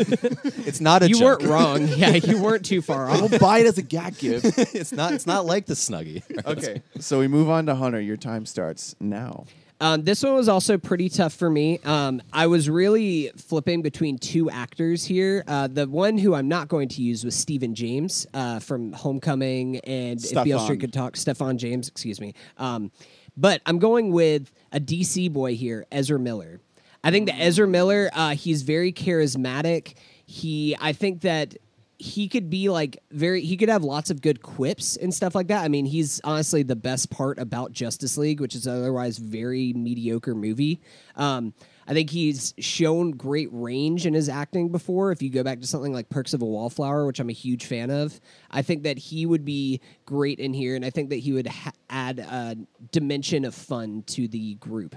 [0.66, 1.40] It's not a you joke.
[1.40, 1.88] weren't wrong.
[1.96, 3.20] Yeah, you weren't too far off.
[3.31, 4.44] We'll buy it as a gag gift.
[4.75, 5.12] it's not.
[5.12, 6.22] It's not like the Snuggie.
[6.46, 6.83] okay.
[7.01, 8.01] So we move on to Hunter.
[8.01, 9.44] Your time starts now.
[9.83, 11.81] Um, this one was also pretty tough for me.
[11.85, 15.42] Um, I was really flipping between two actors here.
[15.49, 19.79] Uh, the one who I'm not going to use was Stephen James uh, from Homecoming
[19.81, 20.61] and If Beale.
[20.61, 21.16] Street Could Talk.
[21.16, 22.33] Stephan James, excuse me.
[22.59, 22.92] Um,
[23.37, 26.61] but I'm going with a DC boy here, Ezra Miller.
[27.03, 29.95] I think that Ezra Miller, uh, he's very charismatic.
[30.27, 31.57] He, I think that
[32.03, 35.47] he could be like very he could have lots of good quips and stuff like
[35.47, 35.62] that.
[35.62, 40.35] I mean, he's honestly the best part about Justice League, which is otherwise very mediocre
[40.35, 40.81] movie.
[41.15, 41.55] Um,
[41.87, 45.12] I think he's shown great range in his acting before.
[45.12, 47.67] If you go back to something like Perks of a Wallflower, which I'm a huge
[47.67, 51.17] fan of, I think that he would be great in here, and I think that
[51.17, 52.57] he would ha- add a
[52.91, 54.97] dimension of fun to the group.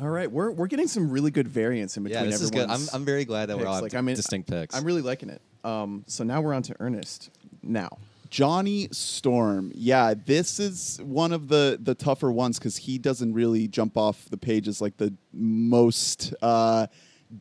[0.00, 2.24] All right, we're we're getting some really good variance in between.
[2.24, 2.68] Yeah, this is good.
[2.70, 4.74] I'm, I'm very glad that we're all Like, I'm in- distinct picks.
[4.76, 5.42] I'm really liking it.
[5.64, 7.30] Um, so now we're on to Ernest.
[7.64, 7.98] Now,
[8.30, 9.72] Johnny Storm.
[9.74, 14.24] Yeah, this is one of the the tougher ones because he doesn't really jump off
[14.30, 16.86] the pages like the most uh,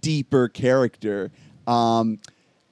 [0.01, 1.31] deeper character.
[1.67, 2.17] Um,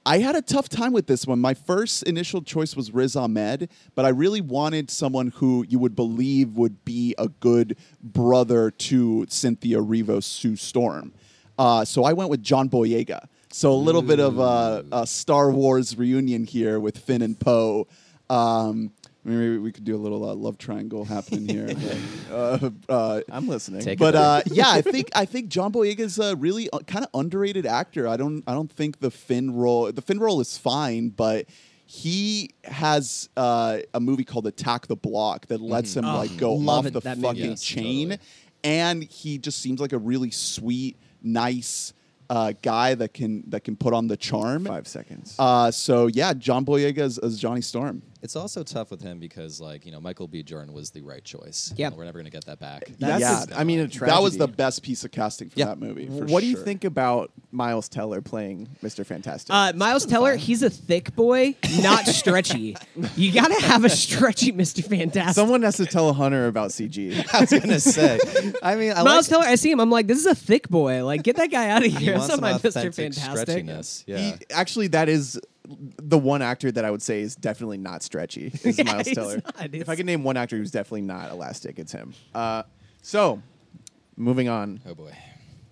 [0.06, 1.40] I had a tough time with this one.
[1.40, 5.96] My first initial choice was Riz Ahmed, but I really wanted someone who you would
[5.96, 11.12] believe would be a good brother to Cynthia Erivo's Sue Storm.
[11.58, 13.26] Uh, so I went with John Boyega.
[13.50, 17.88] So a little bit of a, a Star Wars reunion here with Finn and Poe.
[18.30, 18.92] Um,
[19.26, 21.68] maybe we could do a little uh, love triangle happening here.
[22.30, 23.80] but, uh, uh, I'm listening.
[23.82, 27.04] Take but uh, yeah, I think I think John Boyega is a really uh, kind
[27.04, 28.06] of underrated actor.
[28.08, 31.46] I don't I don't think the Finn role the Finn role is fine, but
[31.88, 36.54] he has uh, a movie called Attack the Block that lets him Oh, like go
[36.68, 37.28] off it, the that movie.
[37.28, 38.28] fucking Yes, chain, totally.
[38.64, 41.92] and he just seems like a really sweet, nice
[42.28, 44.64] uh, guy that can that can put on the charm.
[44.64, 45.36] Five seconds.
[45.38, 48.02] Uh, so yeah, John Boyega as, as Johnny Storm.
[48.22, 50.42] It's also tough with him because, like, you know, Michael B.
[50.42, 51.72] Jordan was the right choice.
[51.76, 51.90] Yeah.
[51.90, 52.84] we're never gonna get that back.
[52.98, 55.66] That's yeah, a- I mean, a That was the best piece of casting for Yeah.
[55.66, 56.06] that movie.
[56.06, 59.04] for what do you think about Miles Teller playing Mr.
[59.04, 59.52] Fantastic?
[59.54, 62.76] Uh, Miles Teller, he's a thick boy, not stretchy.
[63.16, 64.84] you got to have a stretchy Mr.
[64.84, 65.34] Fantastic.
[65.34, 67.24] Someone has to tell Hunter about CG.
[67.34, 68.18] I was gonna say.
[68.62, 69.80] I mean, I Miles like Teller, I see him.
[69.80, 71.04] I'm like, this is a thick boy.
[71.04, 72.14] Like, get that guy out of he here.
[72.14, 72.86] wants That's not some my Mr.
[72.88, 73.66] authentic Fantastic.
[73.66, 74.04] stretchiness.
[74.06, 74.36] He- Yeah.
[74.50, 75.38] actually, that is
[75.98, 78.46] the one actor that I would say is definitely not stretchy.
[78.62, 79.42] Is Yeah, Miles he's Teller.
[79.44, 79.74] not.
[79.74, 82.14] If I could name one actor who's definitely not elastic, it's him.
[82.34, 82.62] Uh,
[83.02, 83.42] so,
[84.16, 84.80] moving on.
[84.86, 85.16] oh boy.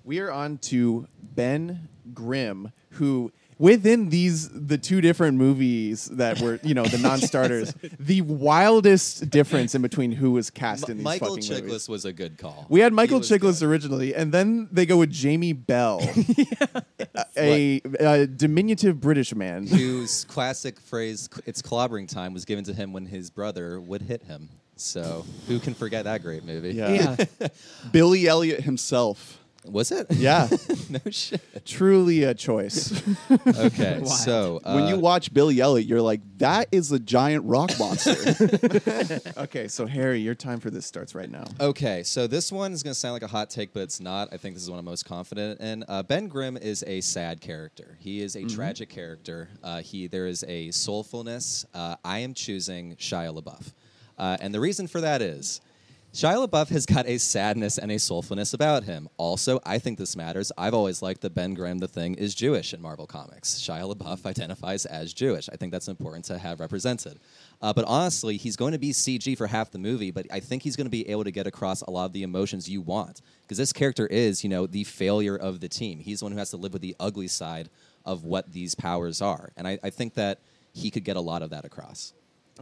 [0.04, 6.58] We are on to Ben Grimm, who within these the two different movies that were
[6.62, 11.36] you know the non-starters, the wildest difference in between who was cast in these Michael
[11.36, 11.88] fucking Chiklis movies.
[11.88, 12.66] was a good call.
[12.68, 13.68] We had Michael He Chiklis good.
[13.68, 16.00] originally, and then they go with Jamie Bell,
[17.36, 19.66] a, a diminutive British man.
[19.66, 24.22] whose classic phrase "It's clobbering time" was given to him when his brother would hit
[24.22, 24.48] him.
[24.76, 26.72] So who can forget that great movie?
[26.72, 27.16] Yeah.
[27.40, 27.48] Yeah.
[27.92, 29.38] Billy Elliot himself.
[29.64, 30.06] Was it?
[30.14, 30.48] Yeah.
[30.90, 31.40] no shit.
[31.64, 32.92] Truly a choice.
[33.30, 34.08] Okay, Wild.
[34.08, 38.14] so uh, when you watch Billy Elliot, you're like, that is a giant rock monster.
[39.38, 41.44] okay, so Harry, your time for this starts right now.
[41.60, 44.28] Okay, so this one is going to sound like a hot take, but it's not.
[44.32, 45.84] I think this is one I'm most confident in.
[45.88, 47.96] Uh, ben Grimm is a sad character.
[48.00, 48.54] He is a Mm-hmm.
[48.56, 49.48] tragic character.
[49.62, 51.64] Uh, he there is a soulfulness.
[51.74, 53.72] Uh, I am choosing Shia LaBeouf,
[54.18, 55.60] uh, and the reason for that is.
[56.14, 59.08] Shia LaBeouf has got a sadness and a soulfulness about him.
[59.16, 60.52] Also, I think this matters.
[60.56, 63.60] I've always liked that Ben Grimm, the thing, is Jewish in Marvel Comics.
[63.60, 65.48] Shia LaBeouf identifies as Jewish.
[65.52, 67.18] I think that's important to have represented.
[67.60, 70.62] Uh, but honestly, he's going to be CG for half the movie, but I think
[70.62, 73.20] he's going to be able to get across a lot of the emotions you want.
[73.42, 75.98] Because this character is, you know, the failure of the team.
[75.98, 77.70] He's the one who has to live with the ugly side
[78.06, 79.50] of what these powers are.
[79.56, 80.38] And I, I think that
[80.74, 82.12] he could get a lot of that across.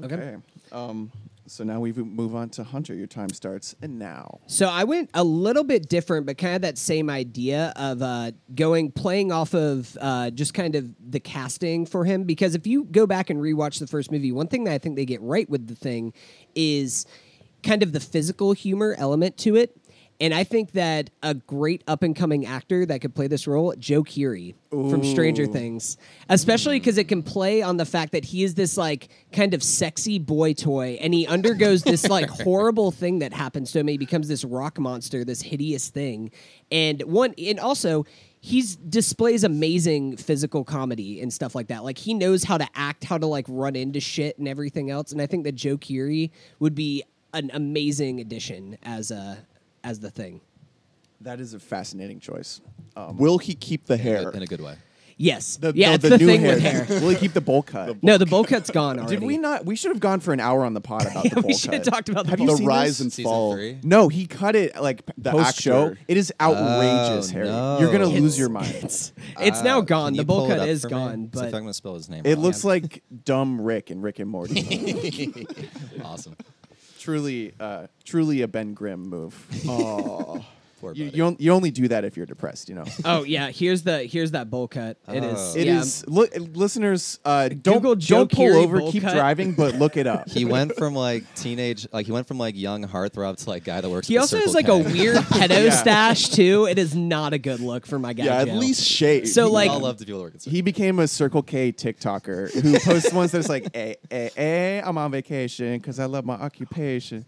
[0.02, 0.36] Okay.
[0.72, 1.12] Um,
[1.46, 2.94] so now we move on to Hunter.
[2.94, 4.40] Your time starts and now.
[4.46, 8.32] So I went a little bit different, but kind of that same idea of uh,
[8.54, 12.24] going playing off of uh, just kind of the casting for him.
[12.24, 14.96] Because if you go back and rewatch the first movie, one thing that I think
[14.96, 16.12] they get right with the thing
[16.54, 17.06] is
[17.62, 19.76] kind of the physical humor element to it.
[20.22, 23.74] And I think that a great up and coming actor that could play this role,
[23.76, 25.96] Joe Keery from Stranger Things,
[26.28, 29.64] especially because it can play on the fact that he is this like kind of
[29.64, 33.88] sexy boy toy and he undergoes this like horrible thing that happens to him.
[33.88, 36.30] He becomes this rock monster, this hideous thing.
[36.70, 38.06] And one, and also,
[38.38, 41.82] he's displays amazing physical comedy and stuff like that.
[41.82, 45.10] Like he knows how to act, how to like run into shit and everything else.
[45.10, 46.30] And I think that Joe Keery
[46.60, 47.02] would be
[47.34, 49.44] an amazing addition as a
[49.84, 50.40] as the thing.
[51.20, 52.60] That is a fascinating choice.
[52.96, 54.30] Um, Will he keep the In a- hair?
[54.30, 54.74] in a good way.
[55.18, 55.56] Yes.
[55.56, 56.54] the, yeah, no, it's the, the, new thing hair.
[56.54, 56.86] with hair.
[57.00, 58.02] Will he keep the bowl cut?
[58.02, 59.16] No, the bowl cut's gone already.
[59.18, 59.64] Did we not?
[59.64, 61.54] We should have gone for an hour on the pod about Yeah, the bowl we
[61.54, 63.18] should have talked about the Have bowl you the rise this?
[63.18, 63.52] and fall.
[63.54, 63.78] three?
[63.84, 65.94] No, he cut it like The post show.
[66.08, 67.46] It is outrageous, Oh, Harry.
[67.48, 67.78] no.
[67.78, 68.74] You're gonna It's- lose your mind.
[68.82, 70.14] It's, it's now Uh, gone.
[70.14, 70.90] The you bowl cut is for me?
[70.94, 71.30] gone.
[71.34, 72.44] So if I'm going to spell his name It wrong.
[72.44, 75.46] looks like dumb Rick and Rick and Morty.
[76.02, 76.36] awesome.
[77.02, 79.34] Truly, uh, truly a Ben Grimm move.
[79.68, 80.44] Oh,
[80.82, 81.16] Poor You, buddy.
[81.16, 82.84] you, on- you only do that if you're depressed, you know.
[83.04, 84.96] oh yeah, here's the here's that bowl cut.
[85.08, 85.38] It is.
[85.38, 85.58] Oh.
[85.58, 85.78] It yeah.
[85.80, 86.04] is.
[86.08, 89.14] Look, listeners, uh, don't Google Joe don't pull Keery over, bowl keep cut.
[89.14, 90.28] driving, but look it up.
[90.28, 93.80] He went from like teenage, like he went from like young heartthrob to like guy
[93.80, 94.08] that works.
[94.08, 94.92] He at the also has Circle like a K.
[94.92, 95.70] weird pedo Yeah.
[95.70, 96.66] stash too.
[96.66, 98.24] It is not a good look for my guy.
[98.24, 98.54] yeah, at Joe.
[98.54, 99.28] least shave.
[99.28, 101.42] So, We like- all love the people that work at Circle He became a Circle
[101.44, 106.06] K TikToker who posts ones that's like, "Hey, hey, hey, I'm on vacation because I
[106.06, 107.24] love my occupation."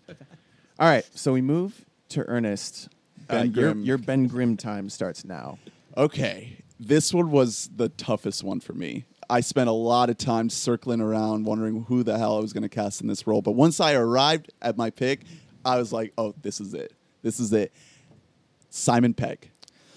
[0.77, 2.89] All right, so we move to Ernest.
[3.29, 5.59] Uh, Ben your, your Ben Grimm time starts now.
[5.97, 9.05] Okay, this one was the toughest one for me.
[9.31, 12.63] I spent a lot of time circling around, wondering who the hell I was going
[12.63, 13.41] to cast in this role.
[13.43, 15.21] But once I arrived at my pick,
[15.65, 16.93] I was like, "Oh, this is it.
[17.23, 17.73] This is it."
[18.71, 19.51] Simon Pegg.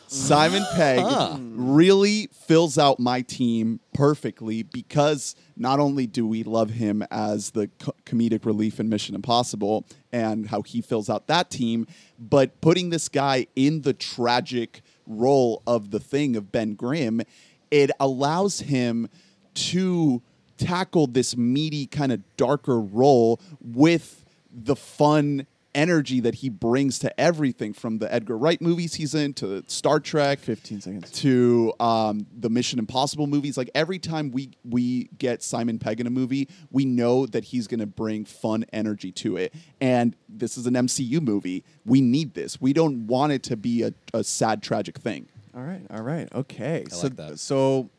[0.07, 0.75] Simon mm.
[0.75, 7.51] Pegg really fills out my team perfectly because not only do we love him as
[7.51, 12.59] the co- comedic relief in Mission Impossible and how he fills out that team, but
[12.61, 17.21] putting this guy in the tragic role of the thing of Ben Grimm,
[17.69, 19.09] it allows him
[19.53, 20.21] to
[20.57, 25.45] tackle this meaty kind of darker role with the fun
[25.77, 29.99] energy that he brings to everything from the Edgar Wright movies he's in to Star
[29.99, 31.11] Trek 15 seconds.
[31.11, 33.57] to um, the Mission Impossible movies.
[33.57, 37.67] Like every time we we get Simon Pegg in a movie, we know that he's
[37.67, 39.53] going to bring fun energy to it.
[39.79, 41.63] And this is an MCU movie.
[41.85, 42.59] We need this.
[42.59, 45.29] We don't want it to be a, a sad, tragic thing.
[45.55, 46.85] All right, all right, okay.
[46.85, 47.39] I so, like that.
[47.39, 47.89] so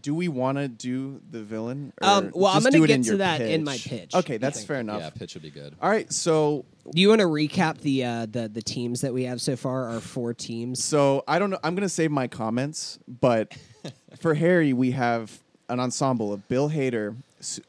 [0.00, 1.92] do we want to do the villain?
[2.02, 3.88] or Um, well, I'm gonna get in to your that in my pitch?
[3.88, 4.14] pitch.
[4.14, 5.00] Okay, that's fair enough.
[5.00, 5.74] Yeah, pitch would be good.
[5.80, 9.24] All right, so Do you want to recap the uh, the the teams that we
[9.24, 9.88] have so far?
[9.90, 10.82] Our four teams.
[10.84, 11.58] So I don't know.
[11.64, 13.56] I'm gonna save my comments, but
[14.18, 17.16] for Harry, we have an ensemble of Bill Hader,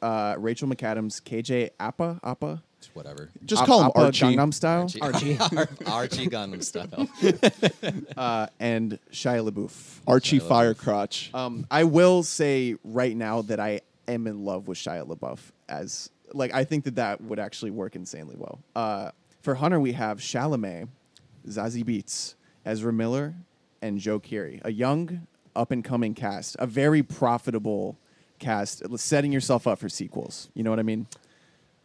[0.01, 2.61] uh, Rachel McAdams, KJ Apa, Appa,
[2.93, 3.29] Whatever.
[3.45, 4.25] Just App- call him Appa Archie.
[4.25, 5.37] Gangnam Style, Archie.
[5.39, 7.07] Ar- Archie Gundam style.
[8.17, 9.99] uh, and Shia LaBeouf.
[10.07, 10.75] Archie Shia LaBeouf.
[10.75, 11.33] Firecrotch.
[11.35, 16.09] Um, I will say right now that I am in love with Shia LaBeouf as
[16.33, 18.59] like I think that that would actually work insanely well.
[18.75, 20.87] Uh, for Hunter, we have Chalamet,
[21.47, 22.33] Zazie Beetz,
[22.65, 23.35] Ezra Miller,
[23.81, 27.97] and Joe Keery, a young up and coming cast, a very profitable
[28.39, 30.49] cast, setting yourself up for sequels.
[30.53, 31.07] You know what I mean?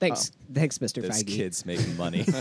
[0.01, 1.03] Thanks, thanks, Mr.
[1.03, 1.27] Those Feige.
[1.27, 2.25] kids making money.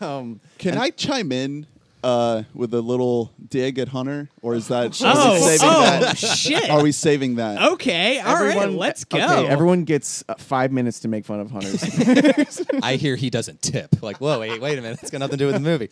[0.00, 1.66] Um, Can I chime in
[2.04, 5.00] uh, with a little dig at Hunter, or is that?
[5.02, 6.18] Oh, are we saving oh, that?
[6.18, 6.70] shit.
[6.70, 7.72] Are we saving that?
[7.72, 9.18] Okay, all right, let's go.
[9.18, 12.62] Okay, everyone gets uh, five minutes to make fun of Hunter's.
[12.82, 14.02] I hear he doesn't tip.
[14.02, 15.00] Like, whoa, wait, wait a minute.
[15.02, 15.90] It's got nothing to do with the movie.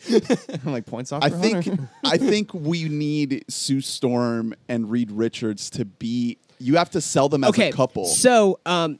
[0.65, 1.23] I'm like points off.
[1.23, 1.89] I for think Hunter.
[2.05, 6.37] I think we need Sue Storm and Reed Richards to be.
[6.59, 8.05] You have to sell them as okay, a couple.
[8.05, 8.99] So, um,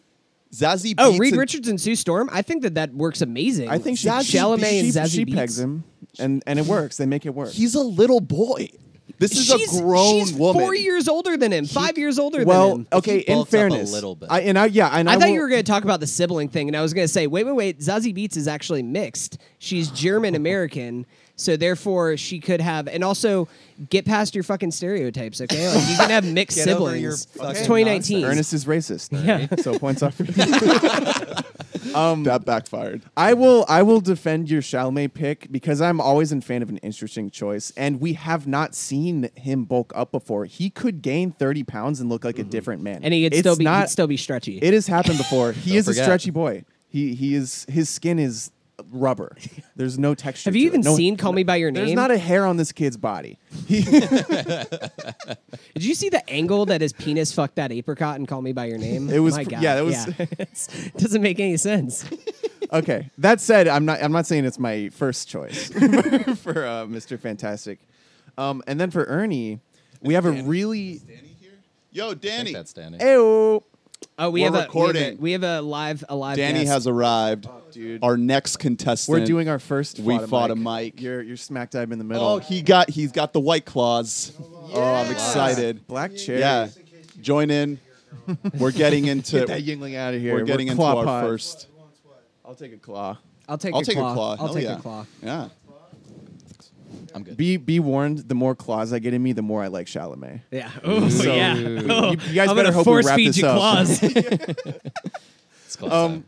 [0.54, 0.96] Zazie.
[0.98, 2.30] oh, Reed and- Richards and Sue Storm.
[2.32, 3.70] I think that that works amazing.
[3.70, 5.36] I think she, Zazie- Chalamet she, and Zazie she Beetz.
[5.36, 5.84] pegs him,
[6.20, 6.98] and and it works.
[6.98, 7.52] They make it work.
[7.52, 8.70] He's a little boy.
[9.18, 10.62] This is she's, a grown she's woman.
[10.62, 11.66] Four years older than him.
[11.66, 12.48] Five years older than him.
[12.48, 13.20] well, okay.
[13.20, 14.30] He In fairness, up a little bit.
[14.32, 16.00] I, and I yeah, and I, I, thought will- you were going to talk about
[16.00, 17.80] the sibling thing, and I was going to say, wait, wait, wait.
[17.80, 19.38] Zazie Beetz is actually mixed.
[19.60, 22.88] She's German American, so therefore she could have.
[22.88, 23.48] And also,
[23.90, 25.68] get past your fucking stereotypes, okay?
[25.70, 27.02] Like you can have mixed Get over siblings.
[27.02, 28.22] your It's fucking 2019.
[28.22, 28.34] nonsense.
[28.34, 29.26] Ernest is racist.
[29.26, 29.48] Yeah.
[29.62, 30.16] So points off.
[30.16, 30.24] For
[31.94, 33.04] Um, that backfired.
[33.18, 36.78] I will I will defend your Chalamet pick because I'm always a fan of an
[36.78, 40.46] interesting choice, and we have not seen him bulk up before.
[40.46, 43.56] He could gain 30 pounds and look like a different man, and he'd It's still
[43.58, 43.82] be not.
[43.82, 44.58] he'd still be stretchy.
[44.60, 45.52] it has happened before.
[45.52, 46.02] He Don't is forget.
[46.02, 46.64] a stretchy boy.
[46.88, 48.52] He he is his skin is
[48.92, 49.36] rubber.
[49.76, 50.50] There's no texture.
[50.50, 50.70] Have you to it.
[50.70, 51.86] even No- seen Call Me by Your Name?
[51.86, 53.38] There's not a hair on this kid's body.
[53.68, 53.84] Did
[55.84, 58.78] you see the angle that his penis fucked that apricot and Call Me by Your
[58.78, 59.10] Name?
[59.10, 59.62] It was My pr- God.
[59.64, 60.14] yeah, that was- yeah.
[60.40, 62.06] It's- doesn't make any sense.
[62.72, 63.10] okay.
[63.18, 67.20] That said, I'm not I'm not saying it's my first choice for uh, Mr.
[67.20, 67.80] Fantastic.
[68.38, 69.60] Um, and then for Ernie,
[70.02, 70.48] we have a Danny.
[70.48, 71.52] really Danny here?
[71.92, 72.54] Yo, I think Danny.
[72.54, 72.98] that's Danny.
[73.00, 73.64] Ew.
[74.18, 75.18] Oh, we We're have, a, we have a recording.
[75.20, 76.38] we have a live a live.
[76.38, 76.72] Danny guest.
[76.72, 77.48] has arrived.
[77.50, 78.02] Oh, dude.
[78.04, 79.20] Our next contestant.
[79.20, 80.00] We're doing our first.
[80.00, 81.02] We fought fought a mic.
[81.02, 82.24] You're you're smack dab in the middle.
[82.26, 84.32] Oh, he got he's got the white claws.
[84.40, 85.86] Oh, I'm excited.
[85.88, 86.40] Black chair.
[86.40, 86.68] Yeah.
[87.22, 87.80] Join in.
[88.58, 90.34] We're getting into Get that Yuengling out of here.
[90.34, 91.26] we're getting into claw our pod.
[91.26, 91.68] first.
[92.46, 93.18] I'll take a claw.
[93.50, 94.12] I'll take I'll a take claw.
[94.12, 94.32] a claw.
[94.32, 94.78] I'll Hell take yeah.
[94.78, 95.06] a claw.
[95.22, 95.50] Yeah.
[97.16, 97.38] I'm good.
[97.38, 98.20] Be be warned.
[98.28, 100.42] The more claws I get in me, the more I like Chalamet.
[100.52, 100.70] Yeah.
[100.84, 101.56] Oh So- yeah.
[101.56, 103.58] You- Oh, you guys I'm better gonna hope we force wrap feed this you up.
[103.58, 104.04] claws.
[105.66, 106.26] It's close Um, time.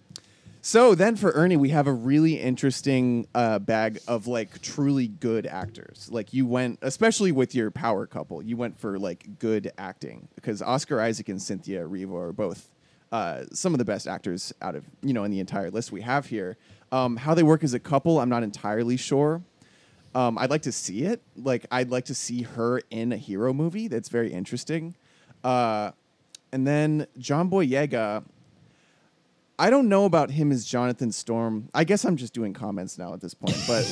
[0.62, 5.46] So then for Ernie, we have a really interesting uh, bag of like truly good
[5.48, 6.10] actors.
[6.12, 10.62] Like you went, especially with your power couple, you went for like good acting because
[10.62, 12.68] Oscar Isaac and Cynthia Erivo are both
[13.14, 16.02] uh, some of the best actors out of you know in the entire list we
[16.02, 16.58] have here.
[16.92, 19.42] Um, how they work as a couple, I'm not entirely sure.
[20.18, 21.22] Um, I'd like to see it.
[21.36, 23.88] Like I'd like to see her in a hero movie.
[23.88, 24.96] That's very interesting.
[25.44, 25.92] Uh,
[26.52, 28.24] and then John Boyega.
[29.60, 31.70] I don't know about him as Jonathan Storm.
[31.72, 33.86] I guess I'm just doing comments now at this point, but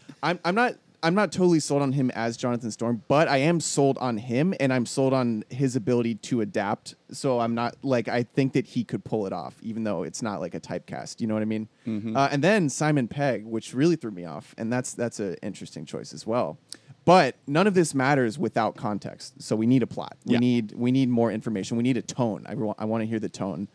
[0.22, 3.58] I'm I'm not I'm not totally sold on him as Jonathan Storm, but I am
[3.60, 6.94] sold on him and I'm sold on his ability to adapt.
[7.10, 10.22] So I'm not like I think that he could pull it off, even though it's
[10.22, 11.20] not like a typecast.
[11.20, 11.68] You know what I mean?
[12.14, 15.84] Uh, and then Simon Pegg, which really threw me off, and that's that's an interesting
[15.84, 16.58] choice as well.
[17.04, 19.42] But none of this matters without context.
[19.42, 20.16] So we need a plot.
[20.24, 20.38] We Yeah.
[20.38, 21.76] need we need more information.
[21.76, 22.44] We need a tone.
[22.48, 23.66] I, wa- I want to hear the tone.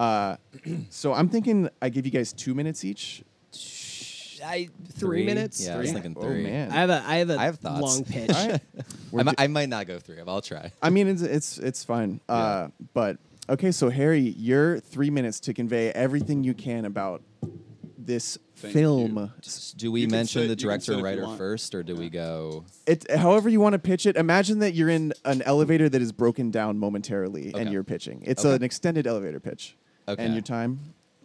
[0.00, 0.36] Uh,
[0.90, 3.22] so I'm thinking I give you guys two minutes each.
[4.44, 5.64] I, three, minutes.
[5.64, 6.00] Yeah, I was Three?
[6.00, 6.42] thinking Oh, three.
[6.44, 6.70] man.
[6.70, 7.80] I have a I have a I have thoughts.
[7.80, 8.30] long pitch.
[8.30, 8.60] All right.
[9.10, 10.72] We're I, mi- di- I might not go three, I'll try.
[10.82, 12.20] I mean, it's it's it's fine.
[12.28, 17.22] Uh, but okay, so Harry, your three minutes to convey everything you can about
[17.98, 19.16] this Thank film.
[19.16, 19.30] you.
[19.76, 22.64] Do we You mention say- the director say and writer first, or do we go?
[22.86, 24.16] It, however you want to pitch it.
[24.16, 28.22] Imagine that you're in an elevator that is broken down momentarily, and you're pitching.
[28.26, 28.56] It's Okay.
[28.56, 29.76] an extended elevator pitch,
[30.08, 30.24] Okay.
[30.24, 30.80] and your time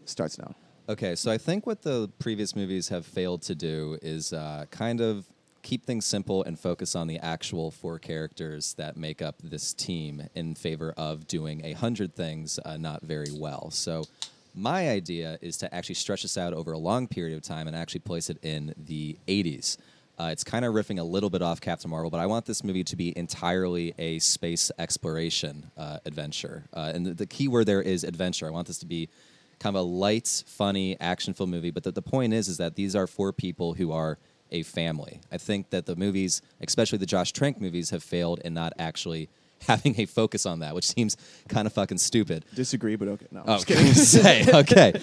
[0.06, 0.56] starts now.
[0.90, 5.02] Okay, so I think what the previous movies have failed to do is uh, kind
[5.02, 5.26] of
[5.62, 10.30] keep things simple and focus on the actual four characters that make up this team
[10.34, 13.70] in favor of doing a hundred things uh, not very well.
[13.70, 14.06] So
[14.56, 17.76] my idea is to actually stretch this out over a long period of time and
[17.76, 19.76] actually place it in the 80s.
[20.18, 22.64] Uh, it's kind of riffing a little bit off Captain Marvel, but I want this
[22.64, 26.64] movie to be entirely a space exploration uh, adventure.
[26.74, 28.48] Uh, and the, the key word there is adventure.
[28.48, 29.10] I want this to be
[29.60, 31.72] kind of a light, funny, action-filled movie.
[31.72, 34.18] But the, the point is, is that these are four people who are
[34.52, 35.20] a family.
[35.32, 39.30] I think that the movies, especially the Josh Trank movies, have failed in not actually
[39.68, 41.18] having a focus on that, which seems
[41.50, 42.46] kind of fucking stupid.
[42.54, 43.26] Disagree, but okay.
[43.32, 43.86] No, I'm Oh, just kidding.
[43.94, 44.94] say okay,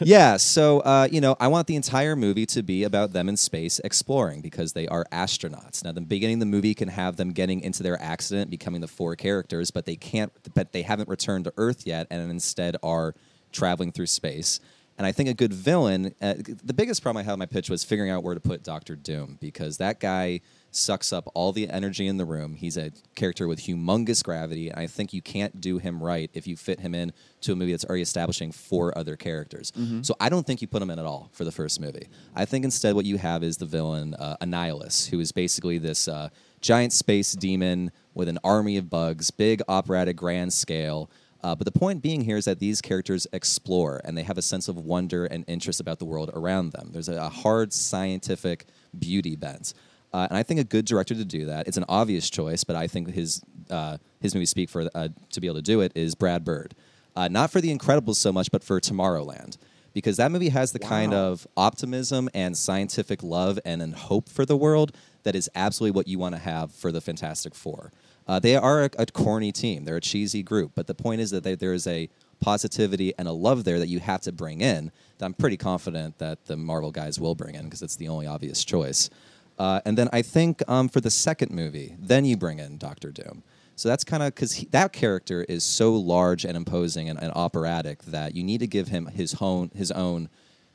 [0.00, 0.36] yeah.
[0.36, 3.80] So uh, you know, I want the entire movie to be about them in space
[3.82, 5.82] exploring because they are astronauts.
[5.82, 8.86] Now, the beginning of the movie can have them getting into their accident, becoming the
[8.88, 10.30] four characters, but they can't.
[10.54, 13.14] But they haven't returned to Earth yet, and instead are
[13.52, 14.60] traveling through space.
[14.98, 16.14] And I think a good villain.
[16.20, 18.62] Uh, the biggest problem I had with my pitch was figuring out where to put
[18.62, 22.54] Doctor Doom because that guy sucks up all the energy in the room.
[22.54, 26.46] He's a character with humongous gravity, and I think you can't do him right if
[26.46, 27.12] you fit him in
[27.42, 29.72] to a movie that's already establishing four other characters.
[30.02, 32.08] So I don't think you put him in at all for the first movie.
[32.34, 36.06] I think instead what you have is the villain uh, Annihilus, who is basically this
[36.06, 36.28] uh,
[36.60, 41.10] giant space demon with an army of bugs, big operatic grand scale.
[41.42, 44.42] Uh, but the point being here is that these characters explore and they have a
[44.42, 46.90] sense of wonder and interest about the world around them.
[46.92, 49.74] There's a, a hard scientific beauty bent.
[50.12, 52.76] Uh, and I think a good director to do that, it's an obvious choice, but
[52.76, 55.92] I think his, uh, his movies speak for uh, to be able to do it,
[55.94, 56.74] is Brad Bird.
[57.16, 59.56] Uh, not for The Incredibles so much, but for Tomorrowland.
[59.94, 64.46] Because that movie has the kind of optimism and scientific love and an hope for
[64.46, 67.92] the world that is absolutely what you want to have for the Fantastic Four.
[68.26, 69.84] Uh, they are a, a corny team.
[69.84, 72.08] They're a cheesy group, but the point is that they, there is a
[72.40, 74.90] positivity and a love there that you have to bring in.
[75.18, 78.26] That I'm pretty confident that the Marvel guys will bring in because it's the only
[78.26, 79.10] obvious choice.
[79.58, 83.10] Uh, and then I think um, for the second movie, then you bring in Doctor
[83.10, 83.42] Doom
[83.76, 88.02] So that's kind of because that character is so large and imposing and, and operatic
[88.04, 90.28] that you need to give him his own his own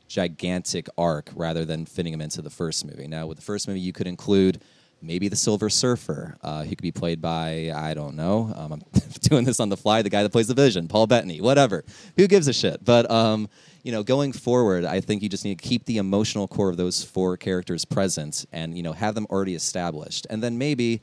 [0.07, 3.07] gigantic arc rather than fitting him into the first movie.
[3.07, 4.61] Now, with the first movie, you could include
[5.01, 6.37] maybe the Silver Surfer.
[6.41, 8.51] Uh, he could be played by I don't know.
[8.55, 8.81] Um, I'm
[9.21, 10.01] doing this on the fly.
[10.01, 11.41] The guy that plays the Vision, Paul Bettany.
[11.41, 11.83] Whatever.
[12.17, 12.83] Who gives a shit?
[12.83, 13.49] But um,
[13.83, 16.77] you know, going forward, I think you just need to keep the emotional core of
[16.77, 21.01] those four characters present, and you know, have them already established, and then maybe.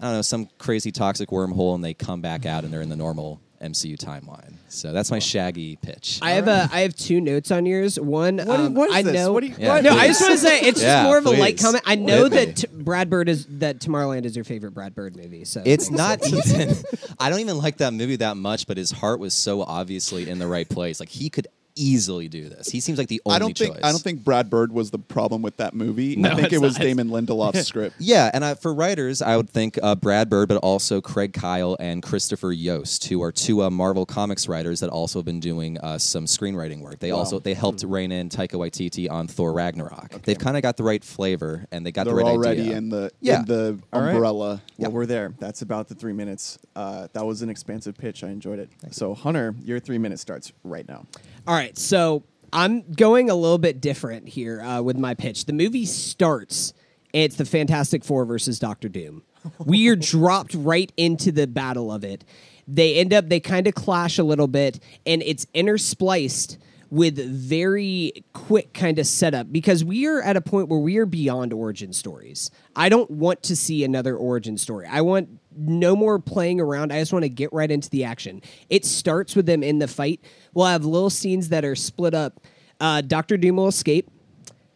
[0.00, 2.88] I don't know, some crazy toxic wormhole, and they come back out and they're in
[2.88, 4.54] the normal MCU timeline.
[4.68, 6.18] So that's my Shaggy pitch.
[6.22, 7.98] I have a I have two notes on yours.
[7.98, 9.14] One, What is- um, what is I this?
[9.14, 9.32] know.
[9.32, 11.26] What do you- Yeah, no, I just want to say it's just Yeah, more of
[11.26, 11.62] a light please.
[11.62, 11.84] comment.
[11.86, 12.36] I know Hit me.
[12.44, 15.44] that t- Brad Bird is that Tomorrowland is your favorite Brad Bird movie.
[15.44, 16.76] So It's makes not even.
[17.18, 20.38] I don't even like that movie that much, but his heart was so obviously in
[20.38, 21.00] the right place.
[21.00, 21.46] Like he could
[21.76, 22.68] easily do this.
[22.68, 23.80] He seems like the only I don't think choice.
[23.84, 26.16] I don't think Brad Bird was the problem with that movie.
[26.16, 26.84] No, I think it was not.
[26.84, 27.96] Damon Lindelof's script.
[27.98, 31.76] Yeah, and I, for writers, I would think uh, Brad Bird, but also Craig Kyle
[31.80, 35.78] and Christopher Yost, who are two uh, Marvel Comics writers that also have been doing
[35.78, 36.98] uh, some screenwriting work.
[37.00, 37.18] They Wow.
[37.18, 40.22] also they helped rein in Taika Waititi on Thor Ragnarok.
[40.22, 42.76] They've kind of got the right flavor and they got They're the right already idea.
[42.76, 43.40] in the Yeah.
[43.40, 44.12] in the All right.
[44.12, 44.62] umbrella.
[44.78, 45.34] Well, we're there.
[45.38, 46.58] That's about the three minutes.
[46.76, 48.24] Uh, that was an expansive pitch.
[48.24, 48.68] I enjoyed it.
[48.90, 51.06] So, Hunter, your three minutes starts right now.
[51.46, 52.24] All right, so
[52.54, 55.44] I'm going a little bit different here uh, with my pitch.
[55.44, 56.72] The movie starts.
[57.12, 59.24] and It's the Fantastic Four versus Doctor Doom.
[59.58, 62.24] We are dropped right into the battle of it.
[62.66, 66.56] They end up, they kind of clash a little bit, and it's interspliced
[66.88, 71.06] with very quick kind of setup because we are at a point where we are
[71.06, 72.50] beyond origin stories.
[72.74, 74.86] I don't want to see another origin story.
[74.86, 76.92] I want no more playing around.
[76.92, 78.42] I just want to get right into the action.
[78.70, 80.20] It starts with them in the fight.
[80.52, 82.40] We'll have little scenes that are split up.
[82.80, 84.10] Uh, Doctor Doom will escape.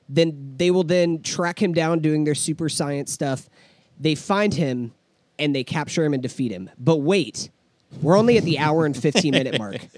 [0.09, 3.49] Then they will then track him down doing their super science stuff.
[4.01, 4.93] They find him
[5.39, 6.71] and they capture him and defeat him.
[6.79, 7.51] But wait,
[8.03, 9.77] we're only at the hour and 15 minute mark.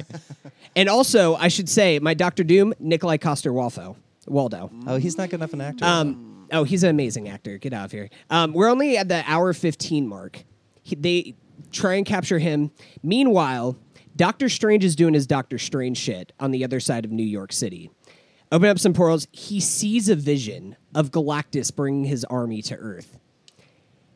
[0.76, 3.96] And also, I should say, my Doctor Doom, Nikolai Coster Waldo.
[4.28, 4.70] Waldau.
[4.86, 5.84] oh, he's not good enough an actor.
[5.84, 7.58] Um, oh, he's an amazing actor.
[7.58, 8.10] Get out of here.
[8.28, 10.44] Um, we're only at the hour 15 mark.
[10.82, 11.34] He, they
[11.72, 12.70] try and capture him.
[13.02, 13.76] Meanwhile,
[14.16, 17.52] Doctor Strange is doing his Doctor Strange shit on the other side of New York
[17.52, 17.90] City.
[18.52, 19.28] Open up some portals.
[19.30, 23.18] He sees a vision of Galactus bringing his army to Earth.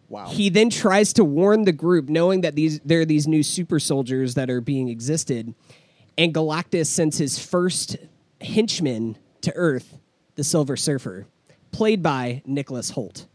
[0.09, 0.27] Wow.
[0.29, 3.81] He then tries to warn the group, knowing that these there are these new super
[3.81, 5.55] soldiers that are being existed,
[6.19, 7.97] and Galactus sends his first
[8.41, 9.99] henchman to Earth,
[10.35, 11.27] the Silver Surfer,
[11.71, 13.27] played by Nicholas Hoult,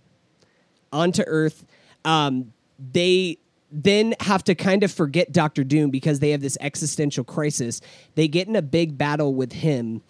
[0.92, 1.66] onto Earth.
[2.06, 3.38] Um, they
[3.72, 7.82] then have to kind of forget Doctor Doom because they have this existential crisis.
[8.16, 10.02] They get in a big battle with him,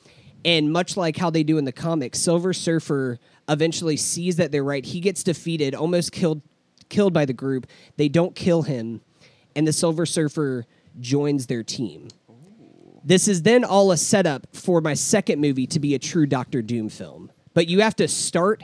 [0.46, 4.64] and much like how they do in the comics, Silver Surfer eventually sees that they're
[4.64, 4.86] right.
[4.86, 6.42] He gets defeated, almost killed,
[6.88, 7.68] killed by the group.
[7.98, 9.02] They don't kill him,
[9.56, 10.66] and the Silver Surfer
[11.00, 12.08] joins their team.
[13.04, 16.62] This is then all a setup for my second movie to be a true Doctor
[16.62, 17.32] Doom film.
[17.54, 18.64] But you have to start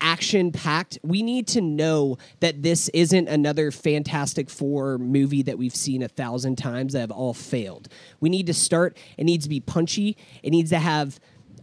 [0.00, 0.98] action packed.
[1.02, 6.08] We need to know that this isn't another Fantastic Four movie that we've seen a
[6.08, 7.88] thousand times that have all failed.
[8.20, 11.18] We need to start, it needs to be punchy, it needs to have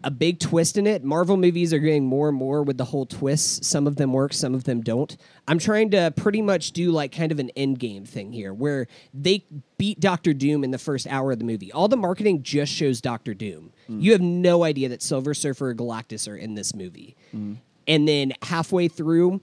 [0.05, 1.03] a big twist in it.
[1.03, 3.67] Marvel movies are getting more and more with the whole twists.
[3.67, 5.17] Some of them work, some of them don't.
[5.47, 8.87] I'm trying to pretty much do like kind of an end game thing here where
[9.13, 9.45] they
[9.79, 11.71] beat Doctor Doom in the first hour of the movie.
[11.71, 13.73] All the marketing just shows Doctor Doom.
[13.89, 14.01] Mm.
[14.01, 17.17] You have no idea that Silver Surfer or Galactus are in this movie.
[17.35, 17.57] Mm.
[17.87, 19.41] And then halfway through,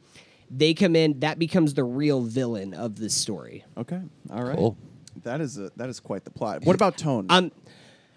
[0.50, 3.64] they come in, that becomes the real villain of this story.
[3.76, 4.00] Okay.
[4.30, 4.56] All right.
[4.56, 4.76] Cool.
[5.22, 6.64] That is a, that is quite the plot.
[6.64, 7.26] What about tone?
[7.30, 7.52] Um,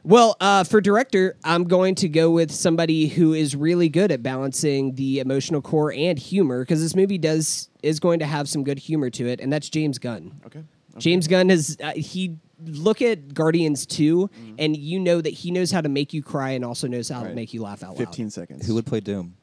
[0.03, 4.21] well, uh, for director, I'm going to go with somebody who is really good at
[4.21, 8.63] balancing the emotional core and humor because this movie does is going to have some
[8.63, 10.39] good humor to it, and that's James Gunn.
[10.45, 10.63] okay.
[10.97, 15.69] James Gunn has uh, he look at Guardians 2 and you know that he knows
[15.71, 17.97] how to make you cry and also knows how to make you laugh out loud.
[17.97, 18.65] Fifteen seconds.
[18.65, 19.35] Who would play Doom?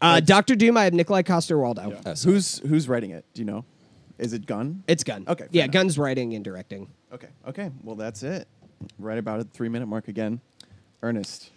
[0.00, 1.90] Uh, Doctor Doom, I have Nikolaj Coster-Waldau.
[1.90, 2.00] Yeah.
[2.04, 3.24] Oh, who's who's writing it?
[3.34, 3.64] Do you know?
[4.18, 4.82] Is it Gunn?
[4.86, 5.24] It's Gunn.
[5.28, 5.72] Okay, fair Yeah, enough.
[5.72, 6.88] Gunn's writing and directing.
[7.12, 7.28] Okay.
[7.48, 7.70] Okay.
[7.82, 8.48] Well, that's it.
[8.98, 10.40] Right about at the three minute mark again.
[11.02, 11.50] Ernest,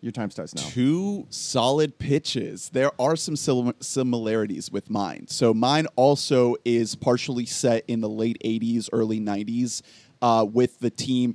[0.00, 0.62] your time starts now.
[0.62, 2.70] Two solid pitches.
[2.70, 5.26] There are some sil- similarities with mine.
[5.28, 9.82] So mine also is partially set in the late 80s, early 90s.
[10.22, 11.32] Uh, with the team,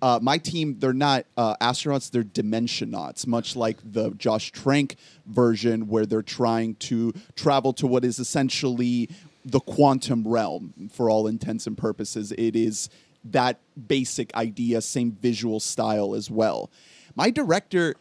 [0.00, 5.86] uh, my team, they're not uh, astronauts; they're dimensionauts, much like the Josh Trank version,
[5.86, 9.10] where they're trying to travel to what is essentially
[9.44, 10.72] the quantum realm.
[10.90, 12.88] For all intents and purposes, it is
[13.24, 16.70] that basic idea, same visual style as well.
[17.14, 17.94] My director,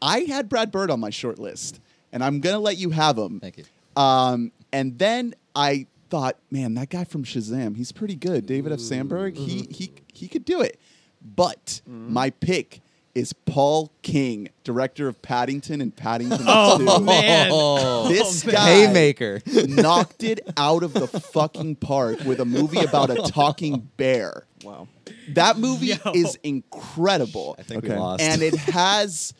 [0.00, 1.80] I had Brad Bird on my short list,
[2.10, 3.38] and I'm gonna let you have him.
[3.38, 3.64] Thank you.
[3.96, 8.46] Um, and then I thought, man, that guy from Shazam, he's pretty good.
[8.46, 8.80] David F.
[8.80, 9.72] Sandberg, he mm-hmm.
[9.72, 10.80] he he could do it.
[11.22, 12.12] But mm-hmm.
[12.12, 12.80] my pick
[13.14, 16.38] is Paul King, director of Paddington and Paddington
[16.78, 17.00] 2.
[17.00, 17.50] man.
[18.08, 18.54] This man.
[18.54, 19.40] guy Haymaker.
[19.68, 24.46] knocked it out of the fucking park with a movie about a talking bear.
[24.62, 24.88] Wow.
[25.30, 26.12] That movie Yo.
[26.14, 27.54] is incredible.
[27.58, 27.94] I think Okay.
[27.94, 28.22] we lost.
[28.22, 29.32] and it has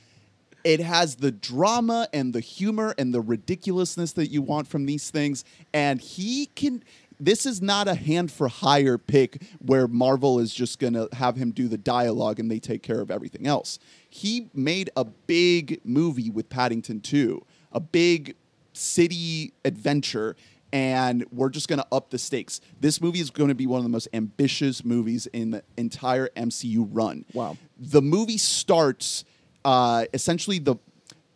[0.64, 5.10] it has the drama and the humor and the ridiculousness that you want from these
[5.10, 6.82] things and he can
[7.20, 11.36] this is not a hand for hire pick where Marvel is just going to have
[11.36, 13.78] him do the dialogue and they take care of everything else.
[14.08, 18.34] He made a big movie with Paddington 2, a big
[18.72, 20.34] city adventure
[20.72, 22.60] and we're just going to up the stakes.
[22.80, 26.28] This movie is going to be one of the most ambitious movies in the entire
[26.36, 27.24] MCU run.
[27.32, 27.56] Wow.
[27.78, 29.24] The movie starts
[29.64, 30.76] uh, essentially the.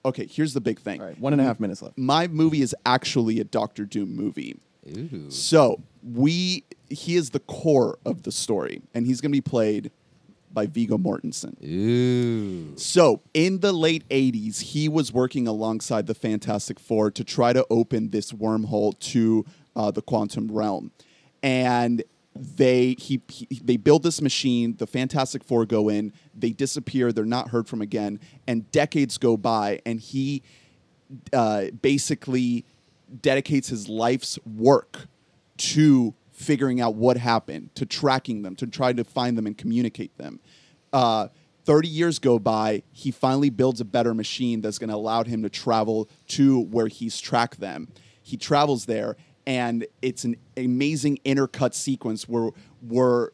[0.04, 1.00] Okay, here's the big thing.
[1.00, 1.18] All right.
[1.18, 1.98] One and a half minutes left.
[1.98, 4.58] My movie is actually a Doctor Doom movie.
[4.96, 5.30] Ooh.
[5.30, 9.90] So we he is the core of the story, and he's going to be played
[10.52, 11.62] by Viggo Mortensen.
[11.62, 12.76] Ooh.
[12.76, 17.66] So, in the late 80s, he was working alongside the Fantastic Four to try to
[17.70, 19.44] open this wormhole to
[19.76, 20.90] uh, the quantum realm.
[21.42, 22.02] And
[22.40, 27.24] they he, he they build this machine, the Fantastic Four go in, they disappear, they're
[27.24, 30.42] not heard from again, and decades go by and he
[31.32, 32.64] uh, basically
[33.20, 35.06] dedicates his life's work
[35.56, 40.16] to figuring out what happened, to tracking them, to trying to find them and communicate
[40.18, 40.40] them.
[40.92, 41.28] Uh,
[41.64, 45.42] 30 years go by, he finally builds a better machine that's going to allow him
[45.42, 47.88] to travel to where he's tracked them.
[48.22, 49.16] He travels there,
[49.48, 52.50] and it's an amazing intercut sequence where
[52.82, 53.30] we're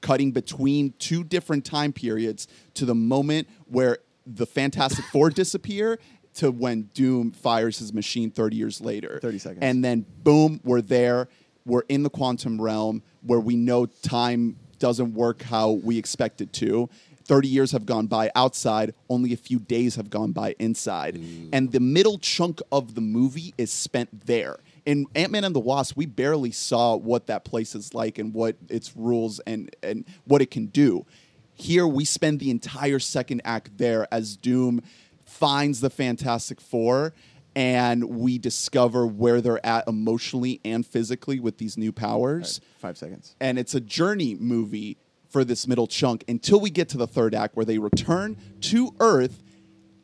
[0.00, 6.00] cutting between two different time periods to the moment where the Fantastic Four disappear
[6.34, 9.20] to when Doom fires his machine 30 years later.
[9.22, 9.58] 30 seconds.
[9.62, 11.28] And then boom, we're there.
[11.64, 16.52] We're in the quantum realm where we know time doesn't work how we expect it
[16.54, 16.88] to.
[17.24, 21.14] 30 years have gone by outside, only a few days have gone by inside.
[21.14, 21.50] Mm.
[21.52, 24.58] And the middle chunk of the movie is spent there.
[24.86, 28.32] In Ant Man and the Wasp, we barely saw what that place is like and
[28.34, 31.06] what its rules and, and what it can do.
[31.54, 34.82] Here, we spend the entire second act there as Doom
[35.24, 37.12] finds the Fantastic Four
[37.56, 43.34] and we discover where they're at emotionally and physically with these new powers Five seconds.
[43.40, 44.96] and it's a journey movie
[45.28, 48.94] for this middle chunk until we get to the third act where they return to
[49.00, 49.42] Earth.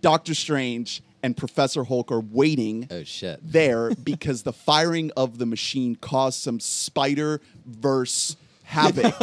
[0.01, 3.41] Doctor Strange and Professor Hulk are waiting Oh shit.
[3.43, 9.15] there because the firing of the machine caused some spider verse havoc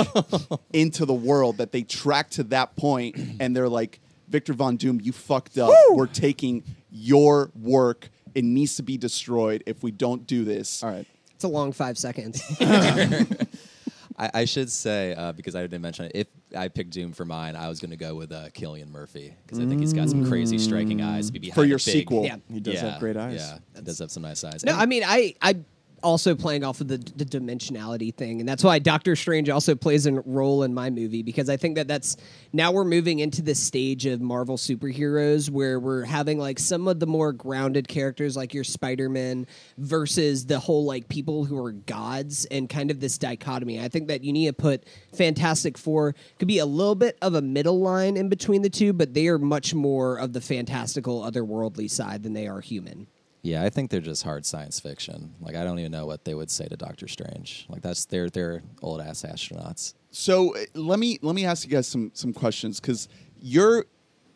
[0.74, 5.00] into the world that they track to that point and they're like Victor Von Doom
[5.02, 10.26] you fucked up we're taking your work it needs to be destroyed if we don't
[10.26, 11.06] do this All right.
[11.36, 12.41] It's a long five seconds.
[12.62, 16.12] I, I should say uh, because I didn't mention it.
[16.16, 19.36] If I picked Doom for mine, I was going to go with uh, Cillian Murphy
[19.45, 21.32] because I think he's got some crazy striking eyes.
[21.32, 22.26] Be behind For your a big- sequel.
[22.26, 22.38] Yeah.
[22.51, 23.36] He does yeah, have great eyes.
[23.36, 24.64] Yeah, he does have some nice eyes.
[24.64, 25.56] No, And- I mean, I, I
[26.04, 30.06] also playing off of the, the dimensionality thing, and that's why Doctor Strange also plays
[30.06, 32.18] a role in my movie because I think that that's
[32.51, 36.99] now we're moving into this stage of Marvel superheroes where we're having like some of
[36.99, 39.47] the more grounded characters like your Spider Man
[39.78, 43.80] versus the whole like people who are gods and kind of this dichotomy.
[43.80, 47.36] I think that you need to put Fantastic Four could be a little bit of
[47.36, 51.22] a middle line in between the two, but they are much more of the fantastical,
[51.22, 53.08] otherworldly side than they are human.
[53.44, 55.36] Yeah, I think they're just hard science fiction.
[55.41, 57.66] Like I don't even know what they would say to Doctor Strange.
[57.68, 59.94] Like that's they're they're old ass astronauts.
[60.12, 63.10] So uh, let me let me ask you guys some some questions because
[63.41, 63.86] your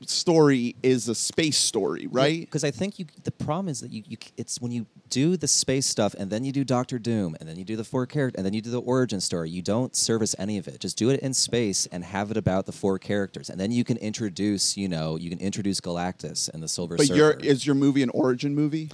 [0.05, 2.41] story is a space story, right?
[2.41, 5.47] Because I think you the problem is that you, you it's when you do the
[5.47, 8.37] space stuff and then you do Doctor Doom and then you do the four character
[8.37, 9.49] and then you do the origin story.
[9.49, 10.79] You don't service any of it.
[10.79, 13.83] Just do it in space and have it about the four characters, and then you
[13.83, 17.75] can introduce you know you can introduce Galactus and the Silver But your is your
[17.75, 18.91] movie an origin movie?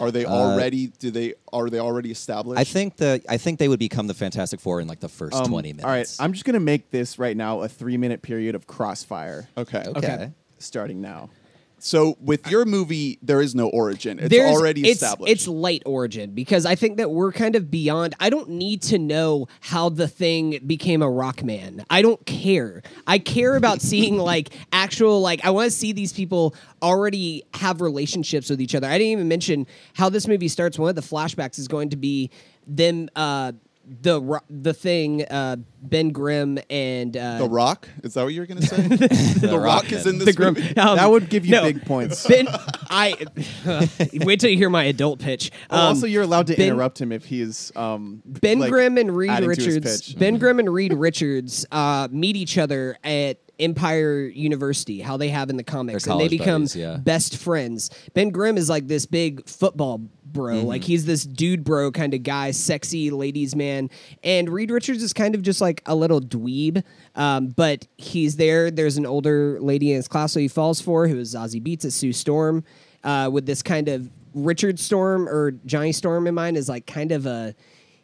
[0.00, 0.88] Are they already?
[0.98, 2.58] do they are they already established?
[2.58, 5.08] Uh, I think the I think they would become the Fantastic Four in like the
[5.08, 5.84] first Um, twenty minutes.
[5.84, 6.16] All right.
[6.18, 9.48] I'm just gonna make this right now a three minute period of crossfire.
[9.56, 9.84] Okay.
[9.86, 10.32] okay.
[10.58, 11.30] Starting now.
[11.84, 14.18] So with your movie, there is no origin.
[14.18, 15.30] It's There's- already it's, established.
[15.30, 18.14] It's late origin because I think that we're kind of beyond.
[18.18, 21.84] I don't need to know how the thing became a rock man.
[21.90, 22.82] I don't care.
[23.06, 27.82] I care about seeing like actual like I want to see these people already have
[27.82, 28.86] relationships with each other.
[28.86, 30.78] I didn't even mention how this movie starts.
[30.78, 32.30] One of the flashbacks is going to be
[32.66, 33.10] them.
[33.14, 33.52] Uh,
[33.86, 37.88] the the thing, uh, Ben Grimm and uh, The Rock?
[38.02, 38.76] Is that what you're going to say?
[39.46, 40.54] the, Rock is in this the Grimm.
[40.54, 40.76] movie.
[40.76, 42.26] um, that would give you no, big points.
[42.26, 42.46] Ben,
[42.90, 43.14] I
[44.14, 45.50] wait till you hear my adult pitch.
[45.70, 48.96] Oh, Um, also, you're allowed to Ben- interrupt him if he's um, Ben like, Grimm
[48.98, 50.14] and Reed adding to his Richards.
[50.14, 55.50] Ben Grimm and Reed Richards uh, meet each other at Empire University, how they have
[55.50, 56.96] in the comics, and they become buddies, yeah.
[56.96, 57.90] best friends.
[58.14, 60.00] Ben Grimm is like this big football
[60.34, 60.66] bro, Mm-hmm.
[60.66, 63.88] like he's this dude bro kind of guy, sexy ladies man,
[64.22, 68.70] and Reed Richards is kind of just like a little dweeb, um, but he's there.
[68.70, 71.86] There's an older lady in his class who he falls for, who is Zazie Beetz
[71.86, 72.62] at Sue Storm,
[73.02, 77.12] uh, with this kind of Richard Storm or Johnny Storm in mind is like kind
[77.12, 77.54] of a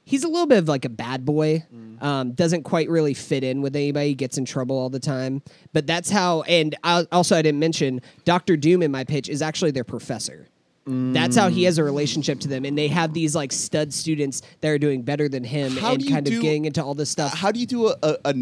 [0.04, 1.64] he's a little bit of like a bad boy.
[2.00, 4.14] Um, doesn't quite really fit in with anybody.
[4.14, 5.42] Gets in trouble all the time.
[5.74, 6.40] But that's how.
[6.42, 10.48] And I, also, I didn't mention Doctor Doom in my pitch is actually their professor.
[10.90, 14.42] That's how he has a relationship to them, and they have these like stud students
[14.60, 17.10] that are doing better than him, How and kind do- of getting into all this
[17.10, 17.32] stuff.
[17.32, 18.34] How do you do a, a,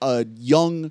[0.00, 0.90] a, young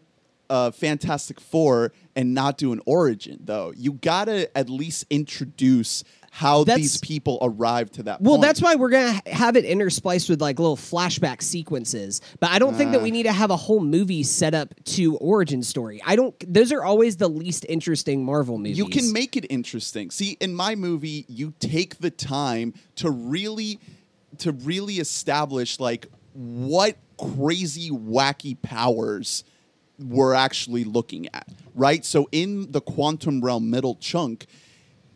[0.49, 3.73] uh, Fantastic Four and not do an origin, though?
[3.75, 6.03] You got to at least introduce
[6.33, 8.43] how That's- these people arrived to that Well, point.
[8.43, 12.21] that's why we're gonna have it interspliced with like little flashback sequences.
[12.39, 13.13] But I don't think that we ah.
[13.13, 16.01] need to have a whole movie set up to origin story.
[16.05, 16.33] I don't.
[16.51, 18.77] Those are always the least interesting Marvel movies.
[18.77, 20.09] You can make it interesting.
[20.09, 23.77] See, in my movie, you take the time to really
[24.37, 29.43] to really establish like what crazy wacky powers
[29.99, 32.05] we're actually looking at, right?
[32.05, 34.45] So in the quantum realm middle chunk,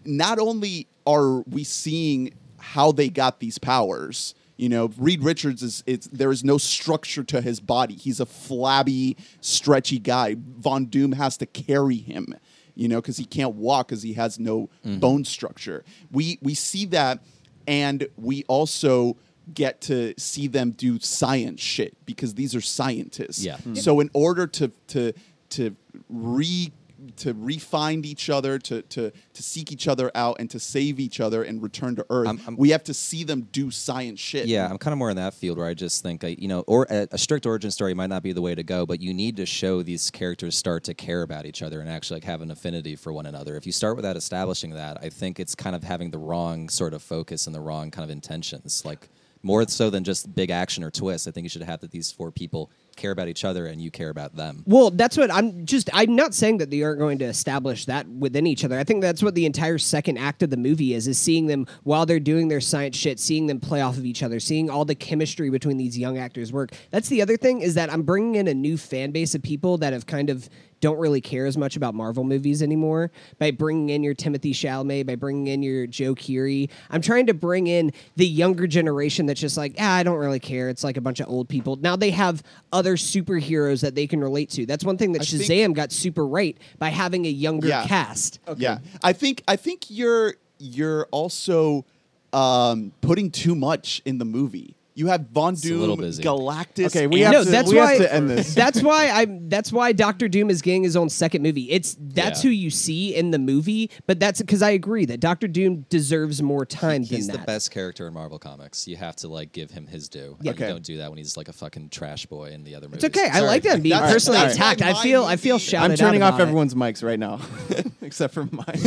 [0.03, 5.83] not only are we seeing how they got these powers, you know, Reed Richards is
[5.85, 7.95] it's there is no structure to his body.
[7.95, 10.35] He's a flabby, stretchy guy.
[10.59, 12.33] Von Doom has to carry him,
[12.73, 15.83] you know, because he can't walk because he has no bone structure.
[16.11, 17.19] We we see that,
[17.67, 19.17] and we also
[19.53, 23.43] get to see them do science shit because these are scientists.
[23.43, 23.57] Yeah.
[23.57, 23.77] Mhm.
[23.77, 25.13] So in order to to
[25.49, 25.75] to
[26.09, 26.71] re
[27.17, 31.19] to refine each other, to to to seek each other out, and to save each
[31.19, 34.47] other and return to Earth, I'm- I'm- we have to see them do science shit.
[34.47, 36.61] Yeah, I'm kind of more in that field where I just think, uh, you know,
[36.61, 39.13] or a, a strict origin story might not be the way to go, but you
[39.13, 42.41] need to show these characters start to care about each other and actually like have
[42.41, 43.55] an affinity for one another.
[43.55, 46.93] If you start without establishing that, I think it's kind of having the wrong sort
[46.93, 48.83] of focus and the wrong kind of intentions.
[48.85, 49.09] Like
[49.43, 52.11] more so than just big action or twist, I think you should have that these
[52.11, 54.63] four people care about each other and you care about them.
[54.65, 55.89] Well, that's what I'm just.
[55.93, 58.77] I'm not saying that they aren't going to establish that within each other.
[58.77, 61.67] I think that's what the entire second act of the movie is: is seeing them
[61.83, 64.85] while they're doing their science shit, seeing them play off of each other, seeing all
[64.85, 66.71] the chemistry between these young actors work.
[66.91, 69.77] That's the other thing is that I'm bringing in a new fan base of people
[69.79, 70.49] that have kind of
[70.81, 75.05] don't really care as much about Marvel movies anymore by bringing in your Timothée Chalamet,
[75.05, 76.69] by bringing in your Joe Keery.
[76.89, 80.39] I'm trying to bring in the younger generation that's just like, ah, I don't really
[80.39, 80.69] care.
[80.69, 81.75] It's like a bunch of old people.
[81.77, 84.65] Now they have other superheroes that they can relate to.
[84.65, 87.87] That's one thing that I think- Shazam got super right by having a younger Yeah.
[87.87, 88.39] cast.
[88.57, 91.85] Yeah, I think I think you're you're also
[92.33, 94.75] um, putting too much in the movie.
[94.97, 96.23] You have Von a little Doom, busy.
[96.23, 96.85] Galactus.
[96.85, 98.55] Okay, we and- have no, to- that's we have why to end this.
[98.55, 99.49] That's why I'm.
[99.49, 101.69] That's why Doctor Doom is getting his own second movie.
[101.69, 102.49] It's that's Yeah.
[102.49, 106.41] who you see in the movie, but that's because I agree that Doctor Doom deserves
[106.41, 107.17] more time than.
[107.17, 107.45] He's than the that.
[107.47, 108.87] best character in Marvel Comics.
[108.87, 110.37] You have to like give him his due.
[110.41, 110.51] Yeah.
[110.51, 110.67] Like, Okay.
[110.67, 113.03] You don't do that when he's like a fucking trash boy in the other movies.
[113.03, 113.29] It's okay.
[113.29, 114.81] I like that being That's- personally that's why attacked.
[114.81, 115.25] I my feel.
[115.25, 116.47] I feel movie- shouted I'm turning out off about it.
[116.47, 117.41] everyone's mics right now,
[118.01, 118.65] except for mine.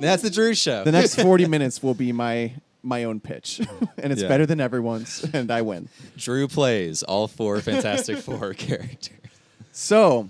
[0.00, 0.84] That's the Drew show.
[0.84, 2.52] the next 40 minutes will be my
[2.82, 3.60] my own pitch,
[3.98, 4.28] and it's Yeah.
[4.28, 5.88] better than everyone's, and I win.
[6.16, 9.16] Drew plays all four Fantastic Four characters.
[9.72, 10.28] So,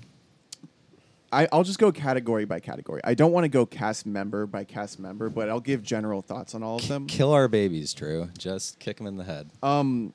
[1.32, 3.00] I, I'll just go category by category.
[3.04, 6.54] I don't want to go cast member by cast member, but I'll give general thoughts
[6.54, 7.06] on all of them.
[7.06, 8.28] Kill our babies, Drew.
[8.36, 9.48] Just kick them in the head.
[9.62, 10.12] Um,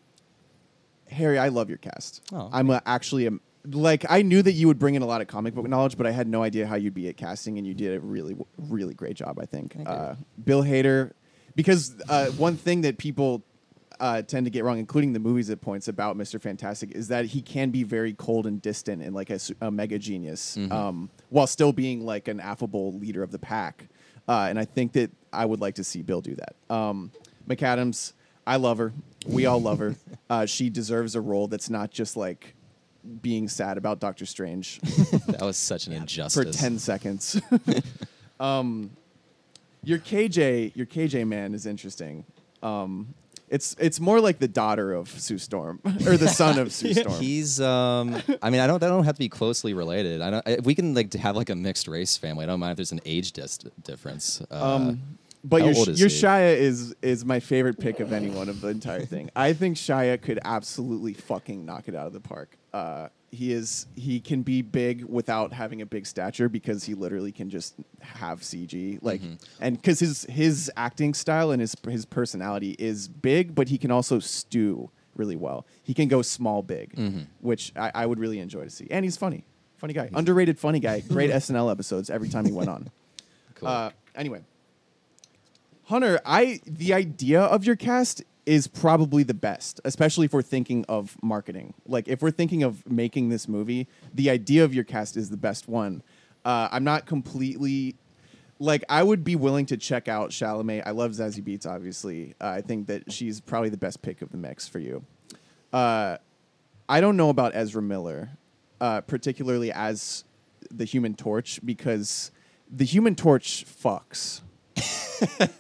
[1.10, 2.22] Harry, I love your cast.
[2.34, 3.32] Oh, I'm a, actually a,
[3.72, 6.06] like I knew that you would bring in a lot of comic book knowledge, but
[6.06, 8.94] I had no idea how you'd be at casting, and you did a really, really
[8.94, 9.40] great job.
[9.40, 9.76] I think.
[9.86, 11.12] Uh, Bill Hader,
[11.56, 13.44] because uh, one thing that people
[14.00, 17.26] uh, tend to get wrong, including the movies at points about Mister Fantastic, is that
[17.26, 20.72] he can be very cold and distant and like a, a mega genius, Mm-hmm.
[20.72, 23.88] um, while still being like an affable leader of the pack.
[24.28, 26.56] Uh, and I think that I would like to see Bill do that.
[26.76, 27.12] Um,
[27.48, 28.14] McAdams,
[28.48, 28.92] I love her.
[29.28, 29.96] We all love her.
[30.28, 32.56] Uh, she deserves a role that's not just like
[33.22, 34.80] being sad about Doctor Strange
[35.28, 37.40] That was such an injustice for 10 seconds.
[38.40, 38.90] um,
[39.86, 42.26] your KJ, your KJ man is interesting.
[42.64, 43.14] Um,
[43.48, 47.22] it's it's more like the daughter of Sue Storm or the son of Sue Storm.
[47.22, 50.22] He's um I mean I don't I don't have to be closely related.
[50.22, 52.44] I don't if we can like have like a mixed race family.
[52.44, 54.42] I don't mind if there's an age dis- difference.
[54.50, 55.02] Uh, Um,
[55.44, 56.16] But your is your he?
[56.16, 59.30] Shia is is my favorite pick of anyone of the entire thing.
[59.36, 62.58] I think Shia could absolutely fucking knock it out of the park.
[62.74, 67.32] Uh, he is he can be big without having a big stature because he literally
[67.32, 69.36] can just have CG like Mm-hmm.
[69.60, 73.92] and because his his acting style and his his personality is big, but he can
[73.92, 75.66] also stew really well.
[75.84, 77.22] He can go small big, Mm-hmm.
[77.42, 78.88] which I, I would really enjoy to see.
[78.92, 79.46] And he's funny,
[79.78, 81.00] funny guy, underrated funny guy.
[81.08, 82.90] Great SNL episodes every time he went on.
[83.56, 83.70] Cool.
[83.70, 84.42] Uh, anyway,
[85.86, 90.86] Hunter, I the idea of your cast is probably the best, especially if we're thinking
[90.88, 91.74] of marketing.
[91.88, 95.38] Like if we're thinking of making this movie, the idea of your cast is the
[95.38, 96.04] best one.
[96.44, 97.96] Uh, I'm not completely
[98.60, 100.84] like I would be willing to check out Chalamet.
[100.86, 102.36] I love Zazie Beetz, obviously.
[102.40, 105.04] Uh, I think that she's probably the best pick of the mix for you.
[105.74, 106.18] Uh,
[106.88, 108.30] I don't know about Ezra Miller,
[108.80, 110.24] uh, particularly as
[110.72, 112.32] the Human Torch, because
[112.72, 114.42] the Human Torch fucks.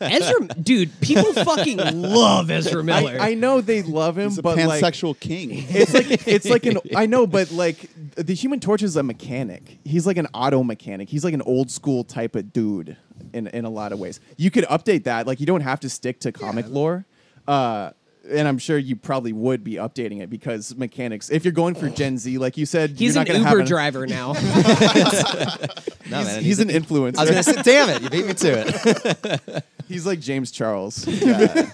[0.01, 3.17] Ezra, dude, people fucking love Ezra Miller.
[3.19, 5.65] I, I know they love him, He's a but like, pansexual king.
[5.69, 9.79] it's like it's like an I know, but like the Human Torch is a mechanic.
[9.83, 11.09] He's like an auto mechanic.
[11.09, 12.97] He's like an old school type of dude
[13.33, 14.19] in in a lot of ways.
[14.37, 15.27] You could update that.
[15.27, 17.05] Like you don't have to stick to comic lore.
[17.47, 17.91] Uh,
[18.29, 21.29] and I'm sure you probably would be updating it because mechanics.
[21.29, 23.67] If you're going for Gen Z, like you said, He's you're an not Uber have
[23.67, 24.33] driver now.
[24.33, 27.17] no, He's, man, he's an influencer.
[27.17, 29.63] I was gonna say, damn it, you beat me to it.
[29.87, 31.07] he's like James Charles.
[31.07, 31.69] Yeah.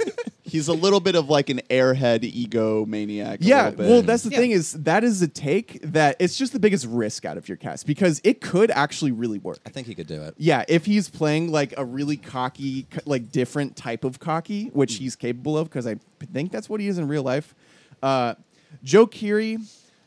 [0.51, 3.39] He's a little bit of like an airhead ego maniac.
[3.41, 4.37] Yeah, well, that's the Yeah.
[4.37, 7.55] thing is that is a take that it's just the biggest risk out of your
[7.55, 9.59] cast because it could actually really work.
[9.65, 10.33] I think he could do it.
[10.37, 15.15] Yeah, if he's playing like a really cocky, like different type of cocky, which he's
[15.15, 15.95] capable of, because I
[16.33, 17.55] think that's what he is in real life.
[18.03, 18.35] Uh,
[18.83, 19.57] Joe Keery,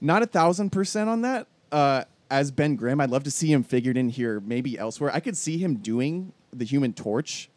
[0.03, 1.47] not a thousand percent on that.
[1.73, 5.11] Uh, as Ben Grimm, I'd love to see him figured in here, maybe elsewhere.
[5.15, 7.49] I could see him doing the Human Torch,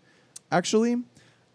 [0.52, 1.04] actually.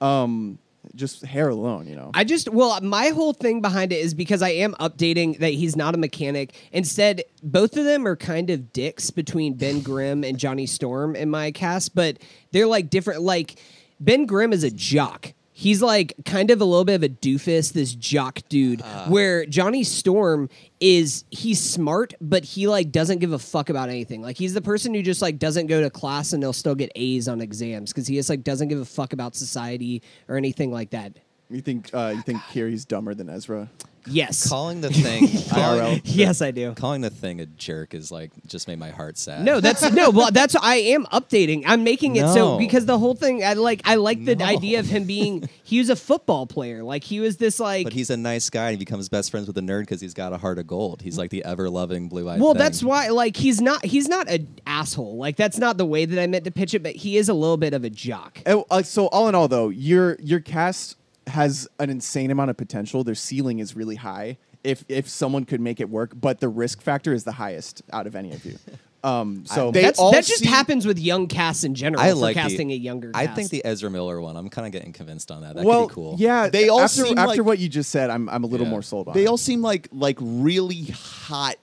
[0.01, 0.59] Um,
[0.95, 2.11] just hair alone, you know.
[2.15, 5.77] I just well, my whole thing behind it is because I am updating that he's
[5.77, 6.55] not a mechanic.
[6.73, 11.31] Instead, both of them are kind of dicks between Ben Grimm and Johnny Storm in
[11.31, 12.19] my cast, but
[12.51, 13.23] they're like different.
[13.23, 13.57] Like
[14.01, 15.33] Ben Grimm is a jock.
[15.63, 18.81] He's like kind of a little bit of a doofus, this jock dude.
[19.07, 20.49] where Johnny Storm
[20.81, 24.23] is he's smart, but he like doesn't give a fuck about anything.
[24.23, 26.91] Like he's the person who just like doesn't go to class and they'll still get
[26.97, 30.73] A's on exams because he just like doesn't give a fuck about society or anything
[30.73, 31.13] like that.
[31.49, 33.71] you think uh, you think Keery's dumber than Ezra?
[34.07, 34.49] Yes.
[34.49, 36.73] Calling the thing, calling, yes, I do.
[36.75, 39.45] calling the thing a jerk is like just made my heart sad.
[39.45, 40.11] No, that's no.
[40.11, 41.63] Well, that's I am updating.
[41.67, 42.59] I'm making it so No.
[42.59, 43.45] because the whole thing.
[43.45, 43.83] I like.
[43.85, 44.45] I like the No.
[44.45, 45.49] idea of him being.
[45.63, 46.83] He was a football player.
[46.83, 47.85] Like he was this like.
[47.85, 50.15] But he's a nice guy and he becomes best friends with a nerd because he's
[50.15, 51.03] got a heart of gold.
[51.03, 52.41] He's like the ever loving blue eyed.
[52.41, 53.09] well, that's why.
[53.09, 53.85] Like he's not.
[53.85, 55.17] He's not an asshole.
[55.17, 56.83] Like that's not the way that I meant to pitch it.
[56.83, 58.41] But he is a little bit of a jock.
[58.47, 60.97] Uh, uh, so all in all, though, your your cast
[61.33, 63.05] has an insane amount of potential.
[63.05, 64.39] Their ceiling is really high.
[64.65, 68.07] If if someone could make it work, but the risk factor is the highest out
[68.07, 68.57] of any of you.
[69.05, 72.01] Um, so They all that just seem- happens with young casts in general.
[72.01, 73.11] I for like casting the, a younger.
[73.13, 73.35] I cast.
[73.37, 74.37] think the Ezra Miller one.
[74.37, 75.57] I'm kind of getting convinced on that.
[75.57, 76.15] That well, could be cool.
[76.21, 76.49] yeah.
[76.49, 78.71] They all after seem after like- what you just said, I'm I'm a little Yeah.
[78.71, 79.15] more sold on.
[79.15, 79.27] they it.
[79.27, 81.57] all seem like like really hot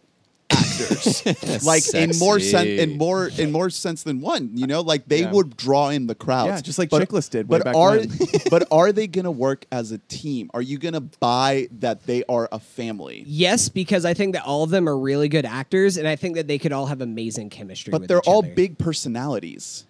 [0.51, 1.25] actors
[1.65, 5.21] like in more sense in more in more sense than one you know like they
[5.21, 5.31] Yeah.
[5.31, 7.97] would draw in the crowds Yeah, just like But- Chiklis did way but back are
[7.97, 8.09] when.
[8.49, 12.47] but are they gonna work as a team are you gonna buy that they are
[12.51, 16.07] a family Yes, because I think that all of them are really good actors, and
[16.07, 17.91] I think that they could all have amazing chemistry.
[17.91, 18.53] but with they're each all other.
[18.53, 19.85] big personalities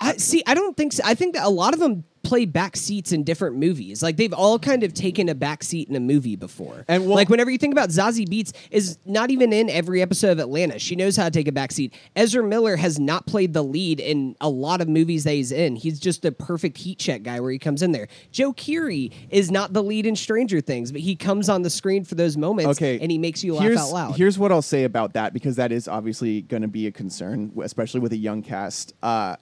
[0.00, 0.42] I see.
[0.46, 1.02] I don't think so.
[1.04, 4.02] I think that a lot of them play back seats in different movies.
[4.02, 6.84] Like they've all kind of taken a back seat in a movie before.
[6.88, 10.32] And well- like whenever you think about Zazie Beetz, is not even in every episode
[10.32, 10.78] of Atlanta.
[10.80, 11.94] She knows how to take a back seat.
[12.16, 15.76] Ezra Miller has not played the lead in a lot of movies that he's in.
[15.76, 18.08] He's just the perfect heat check guy where he comes in there.
[18.32, 22.04] Joe Keery is not the lead in Stranger Things, but he comes on the screen
[22.04, 22.70] for those moments.
[22.76, 24.16] okay, and he makes you laugh out loud.
[24.16, 27.52] Here's what I'll say about that because that is obviously going to be a concern,
[27.62, 28.94] especially with a young cast.
[29.00, 29.36] Uh,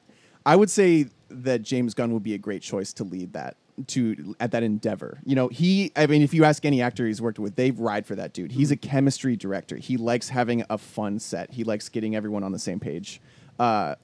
[0.47, 3.57] I would say that James Gunn would be a great choice to lead that
[3.89, 5.21] to at that endeavor.
[5.25, 5.93] You know, he.
[5.97, 8.53] I mean, if you ask any actor he's worked with, they've ride for that dude.
[8.53, 9.77] He's a chemistry director.
[9.77, 11.53] He likes having a fun set.
[11.53, 13.21] He likes getting everyone on the same page.
[13.59, 13.97] Uh,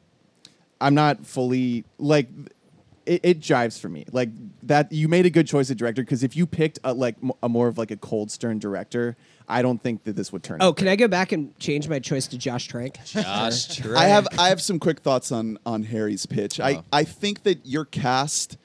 [0.80, 2.28] I'm not fully like
[3.06, 4.04] it, it jives for me.
[4.12, 4.30] Like
[4.64, 7.48] that, you made a good choice of director because if you picked a, like a
[7.48, 9.16] more of like a cold stern director,
[9.48, 10.58] I don't think that this would turn.
[10.60, 13.04] oh, out can I go back and change my choice to Josh Trank?
[13.04, 13.96] Josh Trank.
[13.96, 16.60] I have I have some quick thoughts on on Harry's pitch.
[16.60, 16.84] I Oh.
[16.92, 18.56] I think that your cast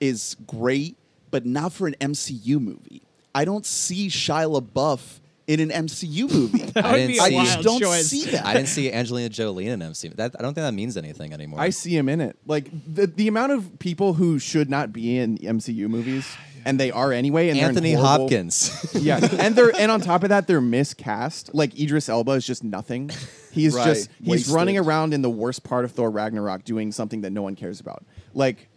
[0.00, 0.96] is great,
[1.30, 3.02] but not for an MCU movie.
[3.34, 6.58] I don't see Shia LaBeouf in an MCU movie.
[6.74, 8.06] That I would didn't be a I see- wild just don't choice.
[8.08, 8.44] see that.
[8.46, 10.16] I didn't see Angelina Jolie in an MCU.
[10.16, 11.60] That I don't think that means anything anymore.
[11.60, 12.36] I see him in it.
[12.46, 16.26] Like the the amount of people who should not be in MCU movies,
[16.64, 17.48] and they are anyway.
[17.50, 18.90] And they're in Anthony horrible- Hopkins.
[18.94, 21.54] yeah, and they're and on top of that, they're miscast.
[21.54, 23.10] Like Idris Elba is just nothing.
[23.52, 23.84] He's Right.
[23.86, 24.54] just he's Wasted.
[24.54, 27.78] running around in the worst part of Thor Ragnarok, doing something that no one cares
[27.78, 28.04] about.
[28.32, 28.68] Like,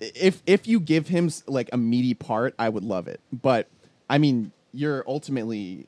[0.00, 3.20] if if you give him s- like a meaty part, I would love it.
[3.32, 3.68] But
[4.10, 5.86] I mean, you're ultimately,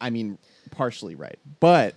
[0.00, 0.38] I mean,
[0.70, 1.38] partially right.
[1.60, 1.94] But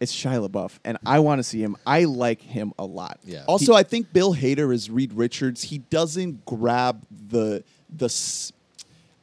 [0.00, 1.76] it's Shia LaBeouf, and I want to see him.
[1.86, 3.18] I like him a lot.
[3.24, 3.44] Yeah.
[3.46, 5.62] Also, I think Bill Hader is Reed Richards.
[5.62, 8.06] He doesn't grab the the.
[8.06, 8.52] s-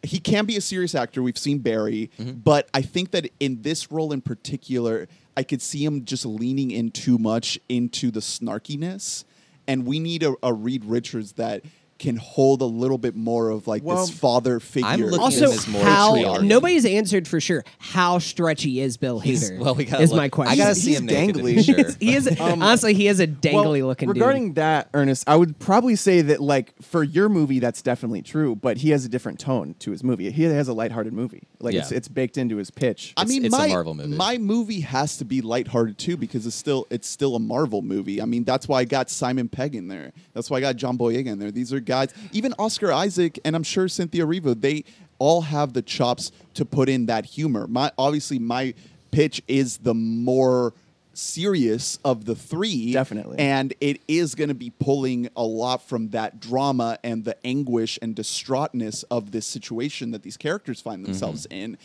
[0.02, 1.22] He can be a serious actor.
[1.22, 2.40] We've seen Barry, mm-hmm.
[2.40, 5.08] but I think that in this role in particular,
[5.38, 9.24] I could see him just leaning in too much into the snarkiness,
[9.68, 11.64] and we need a, a Reed Richards that
[12.04, 14.98] can hold a little bit more of like Well, this father figure.
[14.98, 16.44] looking Also, him as more how patriarchy.
[16.48, 19.58] nobody's answered for sure how stretchy is Bill Hader?
[19.60, 20.54] well, we gotta is look- my question.
[20.54, 21.66] I gotta He's- see he's him naked to be dangly.
[21.66, 21.96] sure.
[22.00, 24.56] he is um, honestly he is a dangly looking regarding dude.
[24.56, 28.78] that ernest i would probably say that like for your movie that's definitely true but
[28.78, 31.92] he has a different tone to his movie he has a lighthearted movie like it's,
[31.92, 31.98] Yeah.
[31.98, 34.16] it's baked into his pitch I It's- mean, it's a my Marvel movie.
[34.16, 38.22] my movie has to be lighthearted too because it's still it's still a Marvel movie.
[38.22, 40.12] I mean, that's why I got Simon Pegg in there.
[40.34, 41.52] That's why I got John Boyega in there.
[41.52, 41.93] These are guys,
[42.32, 44.60] even Oscar Isaac, and I'm sure Cynthia Erivo.
[44.60, 44.84] They
[45.20, 47.68] all have the chops to put in that humor.
[47.68, 48.74] My obviously my
[49.12, 50.74] pitch is the more
[51.14, 53.38] serious of the three Definitely.
[53.38, 58.00] and it is going to be pulling a lot from that drama and the anguish
[58.02, 61.12] and distraughtness of this situation that these characters find mm-hmm.
[61.12, 61.78] themselves in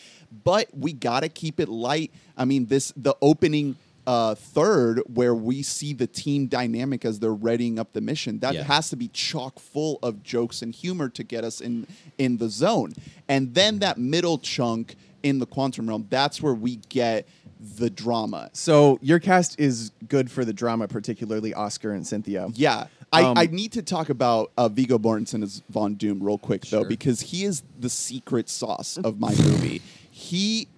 [0.44, 3.76] but we got to keep it light i mean this the opening
[4.08, 8.54] uh, third where we see the team dynamic as they're readying up the mission that
[8.54, 8.62] Yeah.
[8.64, 11.86] has to be chock full of jokes and humor to get us in
[12.16, 12.94] in the zone
[13.28, 17.28] and then that middle chunk in the quantum realm that's where we get
[17.76, 22.86] the drama so your cast is good for the drama particularly oscar and cynthia Yeah.
[23.12, 26.62] I, Um, I need to talk about uh, Viggo Mortensen as Von Doom real quick
[26.66, 29.80] though because he is the secret sauce of my movie.
[30.10, 30.68] He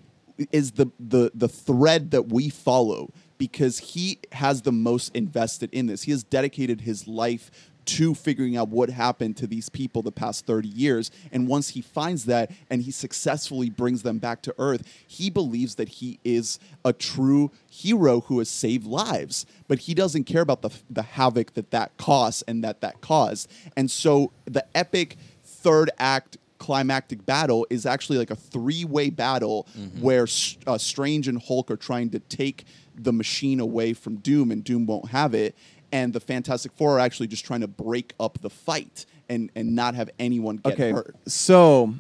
[0.53, 5.87] is the the the thread that we follow because he has the most invested in
[5.87, 6.03] this.
[6.03, 7.51] He has dedicated his life
[7.87, 11.11] to figuring out what happened to these people the past 30 years.
[11.33, 15.77] And once he finds that and he successfully brings them back to earth he believes
[15.77, 19.47] that he is a true hero who has saved lives.
[19.67, 23.51] But he doesn't care about the the havoc that that costs and that that caused.
[23.77, 29.67] And so the epic third act climactic battle is actually like a three-way battle
[29.99, 30.29] where
[30.69, 34.87] uh, Strange and Hulk are trying to take the machine away from Doom and Doom
[34.87, 35.57] won't have it
[35.91, 39.75] and the Fantastic Four are actually just trying to break up the fight and and
[39.75, 41.17] not have anyone get okay hurt.
[41.27, 41.95] so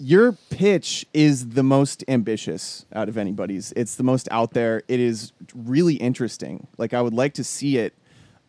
[0.00, 3.72] your pitch is the most ambitious out of anybody's.
[3.72, 4.82] It's the most out there.
[4.86, 6.66] It is really interesting.
[6.78, 7.94] Like i would like to see it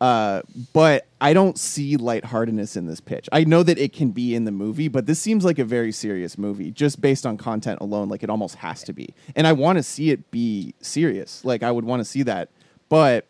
[0.00, 0.40] uh,
[0.72, 3.28] but I don't see lightheartedness in this pitch.
[3.32, 5.92] I know that it can be in the movie, but this seems like a very
[5.92, 8.08] serious movie just based on content alone.
[8.08, 9.14] Like it almost has to be.
[9.36, 11.44] And I want to see it be serious.
[11.44, 12.48] Like I would want to see that.
[12.88, 13.26] But,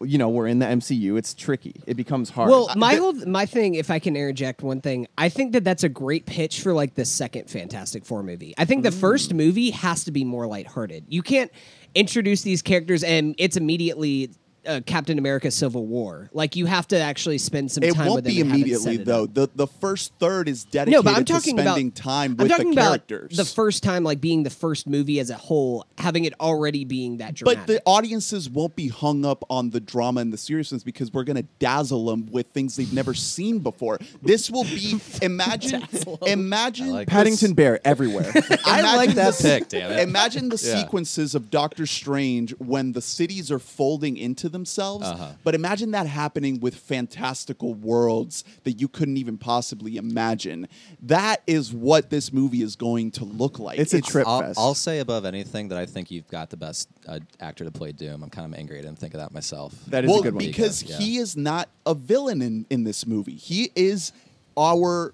[0.00, 1.18] you know, we're in the MCU.
[1.18, 1.82] It's tricky.
[1.84, 2.48] It becomes hard.
[2.48, 5.82] Well, my whole my thing, if I can interject one thing, I think that that's
[5.82, 8.54] a great pitch for like the second Fantastic Four movie.
[8.56, 11.06] I think the first movie has to be more lighthearted.
[11.08, 11.50] You can't
[11.94, 14.30] introduce these characters and it's immediately
[14.66, 16.30] uh, Captain America: Civil War.
[16.32, 18.50] Like you have to actually spend some time It time won't with them be and
[18.50, 19.24] have immediately though.
[19.24, 19.34] up.
[19.34, 22.36] The the first third is dedicated No, but I'm talking to about spending time I'm
[22.44, 23.36] with talking the about characters.
[23.36, 27.18] the first time, like being the first movie as a whole, having it already being
[27.18, 27.66] that dramatic.
[27.66, 31.24] But the audiences won't be hung up on the drama and the seriousness because we're
[31.24, 33.98] going to dazzle them with things they've never seen before.
[34.22, 35.86] This will be imagine
[36.26, 38.32] imagine like Paddington Bear everywhere.
[38.64, 40.00] I like that pick, damn it.
[40.00, 40.80] Imagine the Yeah.
[40.80, 45.04] sequences of Doctor Strange when the cities are folding into themselves.
[45.06, 45.32] Uh-huh.
[45.44, 50.66] But imagine that happening with fantastical worlds that you couldn't even possibly imagine.
[51.02, 53.78] That is what this movie is going to look like.
[53.78, 54.58] It's a trip I'll, fest.
[54.58, 57.92] I'll say above anything that I think you've got the best uh, actor to play
[57.92, 58.22] Doom.
[58.22, 59.74] I'm kind of angry I didn't think of that myself.
[59.88, 60.44] That is well, a good one.
[60.46, 60.96] because Yeah.
[60.96, 63.36] he is not a villain in, in this movie.
[63.36, 64.12] He is
[64.56, 65.12] our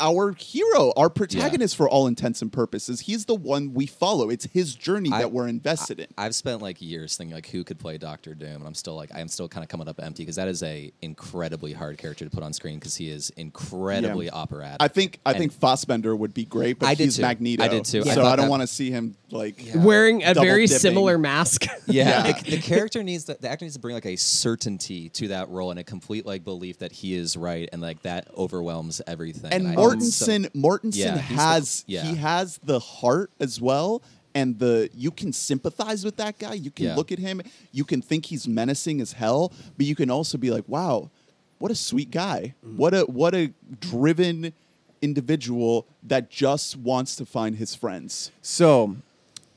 [0.00, 3.00] our hero, our protagonist for all intents and purposes.
[3.00, 4.30] He's the one we follow.
[4.30, 6.06] It's his journey I- that we're invested in.
[6.16, 9.10] I've spent like years thinking like who could play Doctor Doom, and I'm still like
[9.14, 12.30] I'm still kind of coming up empty because that is a incredibly hard character to
[12.30, 14.32] put on screen because he is incredibly Yeah.
[14.34, 14.76] operatic.
[14.80, 17.22] I think I And- think Fassbender would be great, but I did he's too.
[17.22, 17.62] Magneto.
[17.64, 18.02] I did too.
[18.04, 19.82] So I I, don't want to see him like Yeah.
[19.84, 20.78] wearing a very dipping.
[20.80, 21.66] similar mask.
[21.90, 22.32] Yeah, Yeah.
[22.42, 25.48] The, the character needs to, the actor needs to bring like a certainty to that
[25.48, 29.52] role and a complete like belief that he is right and like that overwhelms everything.
[29.52, 32.02] And I- Mortensen Mortensen Yeah, he's the- has yeah.
[32.04, 34.02] he has the heart as well
[34.34, 36.96] and the you can sympathize with that guy you can Yeah.
[36.96, 37.40] look at him
[37.72, 41.10] you can think he's menacing as hell but you can also be like wow
[41.58, 42.76] what a sweet guy Mm.
[42.76, 44.52] what a what a driven
[45.00, 48.96] individual that just wants to find his friends So,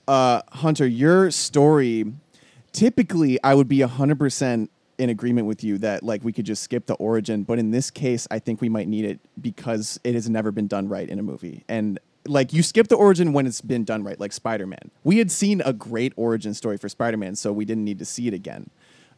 [0.07, 2.05] uh, Hunter, your story,
[2.71, 4.69] typically I would be 100%
[5.01, 7.89] in agreement with you that like we could just skip the origin, but in this
[7.89, 11.17] case, I think we might need it because it has never been done right in
[11.17, 11.63] a movie.
[11.67, 14.91] And like you skip the origin when it's been done right, like Spider Man.
[15.03, 18.05] We had seen a great origin story for Spider Man, so we didn't need to
[18.05, 18.69] see it again.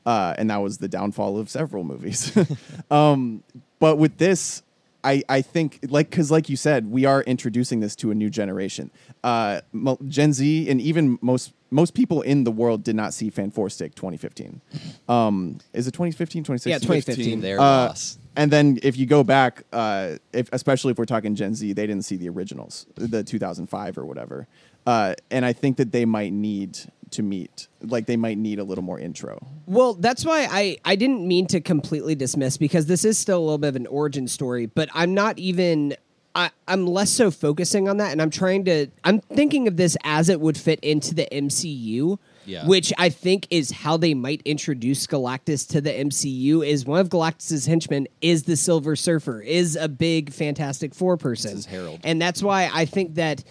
[0.05, 2.31] Uh, and that was the downfall of several movies.
[2.89, 3.43] um,
[3.79, 4.62] but with this,
[5.04, 8.30] I, I think like because like you said, we are introducing this to a new
[8.30, 8.91] generation.
[9.24, 9.62] Uh,
[10.08, 14.62] Gen Z and even most most people in the world did not see Fant4stic 2015.
[15.10, 16.72] Um, is it 2015, 2016?
[16.72, 17.41] Yeah, 2015.
[17.41, 17.95] there Uh.
[18.36, 21.86] And then if you go back, uh, if, especially if we're talking Gen Z, they
[21.86, 24.47] didn't see the originals, the 2005 or whatever.
[24.86, 26.80] Uh, and I think that they might need
[27.14, 29.45] to meet, like they might need a little more intro.
[29.66, 33.43] Well, that's why I, I didn't mean to completely dismiss because this is still a
[33.43, 35.95] little bit of an origin story, but I'm not even
[36.36, 39.95] I, I'm less so focusing on that and I'm trying to I'm thinking of this
[40.03, 42.18] as it would fit into the MCU.
[42.45, 42.68] Yeah.
[42.68, 47.07] Which I think is how they might introduce Galactus to the MCU is one of
[47.07, 51.57] Galactus's henchmen is the Silver Surfer, is a big Fantastic Four person.
[51.57, 52.01] is herald.
[52.03, 53.45] And that's why I think that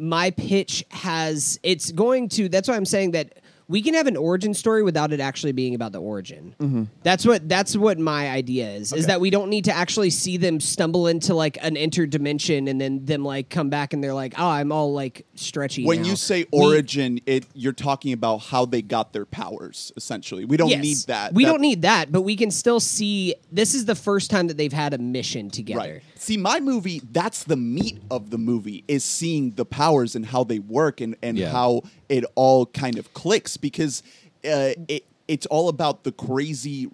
[0.00, 3.40] my pitch has it's going to that's why i'm saying that
[3.70, 6.56] we can have an origin story without it actually being about the origin.
[6.58, 6.84] Mm-hmm.
[7.04, 10.36] That's what that's what my idea is is that we don't need to actually see
[10.36, 14.34] them stumble into like an interdimension and then them like come back and they're like
[14.36, 18.38] oh i'm all like stretchy when now." you say We- origin it you're talking about
[18.38, 20.44] how they got their powers essentially.
[20.44, 21.32] We don't yes, need that.
[21.32, 24.48] We That- don't need that but we can still see this is the first time
[24.48, 25.78] that they've had a mission together.
[25.78, 26.02] Right.
[26.20, 30.44] See, my movie, that's the meat of the movie, is seeing the powers and how
[30.44, 31.50] they work and, and Yeah.
[31.50, 34.02] how it all kind of clicks because
[34.44, 36.90] uh, it, it's all about the crazy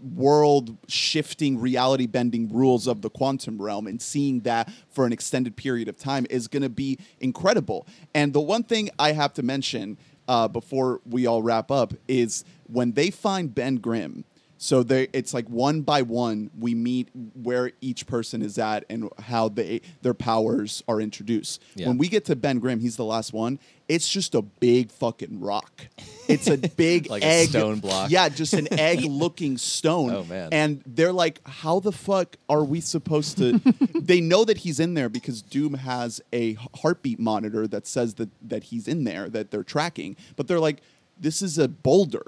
[0.00, 3.86] world shifting, reality bending rules of the quantum realm.
[3.86, 7.86] And seeing that for an extended period of time is going to be incredible.
[8.14, 12.44] And the one thing I have to mention uh, before we all wrap up is
[12.66, 14.24] when they find Ben Grimm.
[14.58, 19.10] So they, it's like one by one we meet where each person is at and
[19.18, 21.62] how they their powers are introduced.
[21.74, 21.88] Yeah.
[21.88, 23.58] When we get to Ben Grimm, he's the last one.
[23.86, 25.88] It's just a big fucking rock.
[26.26, 28.10] It's a big Like a stone block.
[28.10, 30.10] Yeah, just an egg-looking stone.
[30.10, 30.48] Oh, man.
[30.52, 33.58] And they're like, "How the fuck are we supposed to?"
[33.94, 38.30] they know that he's in there because Doom has a heartbeat monitor that says that
[38.40, 40.16] that he's in there that they're tracking.
[40.36, 40.80] But they're like,
[41.20, 42.24] "This is a boulder."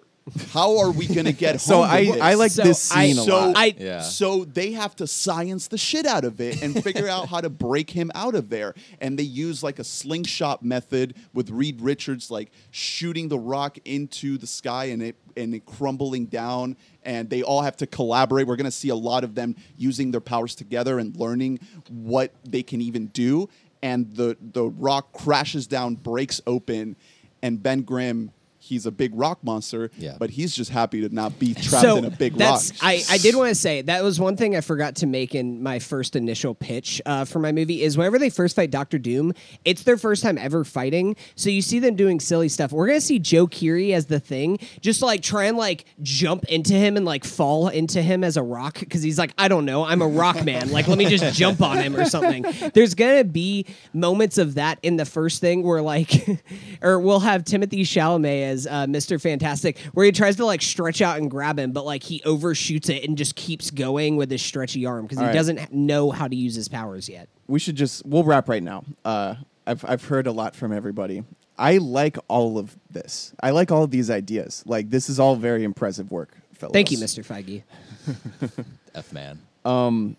[0.50, 1.82] How are we gonna get So home?
[1.82, 2.20] with I, this?
[2.20, 3.56] I like So this I- scene a so lot.
[3.56, 4.00] I- Yeah.
[4.02, 7.48] so they have to science the shit out of it and figure out how to
[7.48, 8.74] break him out of there.
[9.00, 14.36] And they use like a slingshot method with Reed Richards like shooting the rock into
[14.36, 16.76] the sky and it and it crumbling down.
[17.04, 18.48] And they all have to collaborate.
[18.48, 22.64] We're gonna see a lot of them using their powers together and learning what they
[22.64, 23.48] can even do.
[23.80, 26.96] And the the rock crashes down, breaks open,
[27.42, 28.32] and Ben Grimm.
[28.66, 30.16] He's a big rock monster, Yeah.
[30.18, 32.60] but he's just happy to not be trapped in a big rock.
[32.82, 35.62] I, I did want to say that was one thing I forgot to make in
[35.62, 39.32] my first initial pitch uh, for my movie is whenever they first fight Doctor Doom,
[39.64, 41.14] it's their first time ever fighting.
[41.36, 42.72] So you see them doing silly stuff.
[42.72, 46.72] We're gonna see Joe Keery as the thing, just like try and like jump into
[46.74, 49.84] him and like fall into him as a rock because he's like, I don't know,
[49.84, 50.70] I'm a rock man.
[50.70, 52.44] Like let me just jump on him or something.
[52.74, 56.26] There's gonna be moments of that in the first thing where like,
[56.82, 59.20] or we'll have Timothée Chalamet as uh, Mr.
[59.20, 62.88] Fantastic, where he tries to like stretch out and grab him, but like he overshoots
[62.88, 65.34] it and just keeps going with his stretchy arm because he All right.
[65.34, 67.28] doesn't know how to use his powers yet.
[67.48, 68.84] we should just we'll wrap right now.
[69.04, 69.34] Uh,
[69.66, 71.24] I've I've heard a lot from everybody.
[71.58, 73.34] I like all of this.
[73.40, 74.62] I like all of these ideas.
[74.66, 76.72] Like this is all very impressive work, fellows.
[76.72, 77.24] Thank you, Mr.
[77.26, 77.62] Feige.
[78.94, 79.40] F man.
[79.64, 80.16] Um,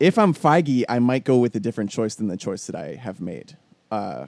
[0.00, 2.94] If I'm Feige, I might go with a different choice than the choice that I
[2.94, 3.56] have made.
[3.90, 4.26] Uh,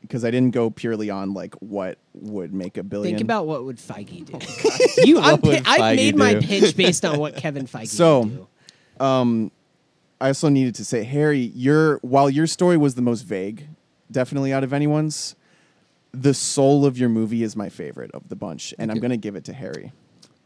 [0.00, 3.16] because I didn't go purely on like what would make a billion.
[3.16, 4.38] Think about what would Feige do.
[4.38, 6.40] Oh you, I'm, pi- I Feige made my do?
[6.46, 8.46] pitch based on what Kevin Feige So- would
[8.98, 9.04] do.
[9.04, 9.50] Um,
[10.20, 13.68] I also needed to say, Harry, your while your story was the most vague,
[14.10, 15.36] definitely out of anyone's,
[16.10, 19.36] the soul of your movie is my favorite of the bunch, and I'm gonna give
[19.36, 19.92] it to Harry.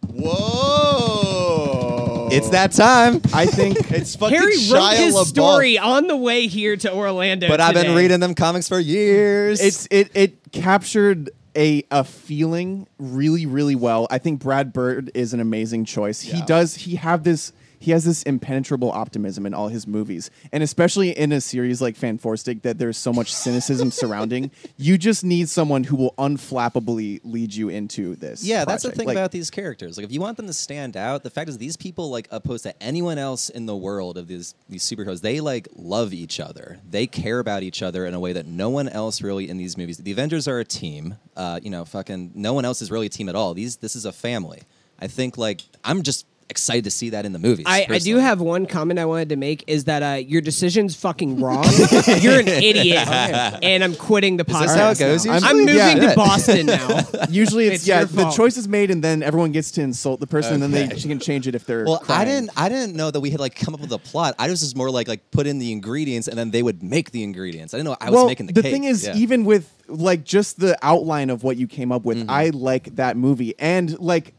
[0.09, 1.92] Whoa!
[2.33, 3.21] It's that time.
[3.35, 5.27] I think It's fucking Harry Shia wrote his LaBeouf.
[5.27, 7.49] story on the way here to Orlando.
[7.49, 7.97] But I've been today.
[7.97, 9.61] reading them comics for years.
[9.61, 14.07] it's it it captured a a feeling really really well.
[14.11, 16.21] I think Brad Bird is an amazing choice.
[16.23, 16.45] He Yeah.
[16.47, 17.53] does he have this
[17.83, 21.97] he has this impenetrable optimism in all his movies, and especially in a series like
[21.97, 24.51] Fan Stick that there's so much cynicism surrounding.
[24.77, 28.45] You just need someone who will unflappably lead you into this.
[28.45, 29.97] Yeah, that's the thing Like, about these characters.
[29.97, 32.63] Like, if you want them to stand out, the fact is these people, like, opposed
[32.65, 36.79] to anyone else in the world of these these superheroes, they like love each other.
[36.89, 39.77] They care about each other in a way that no one else really in these
[39.77, 39.99] movies.
[39.99, 41.17] The Avengers are a team.
[41.37, 43.55] Uh, you know, fucking no one else is really a team at all.
[43.55, 44.63] These this is a family.
[45.01, 47.67] I think like I'm just excited to see that in the movies.
[47.69, 48.21] I, I do personally.
[48.23, 51.65] have one comment I wanted to make is that uh, your decision's fucking wrong.
[52.21, 54.61] You're an idiot, and I'm quitting the podcast.
[54.61, 55.45] this how it goes usually?
[55.51, 56.11] I'm moving Yeah.
[56.11, 57.01] to Boston now.
[57.29, 57.99] Usually, it's, It's yeah.
[58.01, 58.37] your The fault.
[58.37, 61.09] choice is made, and then everyone gets to insult the person, and then they she
[61.09, 61.85] can change it if they're.
[61.85, 62.29] Well, I crying.
[62.29, 62.51] didn't.
[62.57, 64.35] I didn't know that we had like come up with a plot.
[64.39, 67.11] I was just more like like put in the ingredients and then they would make
[67.11, 67.75] the ingredients.
[67.75, 68.73] I didn't know I was well, making the, the cake.
[68.73, 69.17] thing is, Yeah.
[69.17, 72.31] even with like just the outline of what you came up with, Mm-hmm.
[72.31, 73.55] I like that movie.
[73.59, 74.35] And like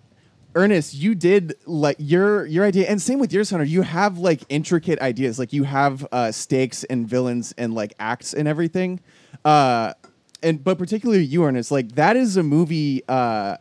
[0.55, 3.65] Ernest, you did like your your idea, and same with yours, Hunter.
[3.65, 8.33] You have like intricate ideas, like you have uh, stakes and villains and like acts
[8.33, 8.99] and everything.
[9.43, 9.93] Uh,
[10.41, 13.57] and but particularly you, Ernest, like that is a movie uh,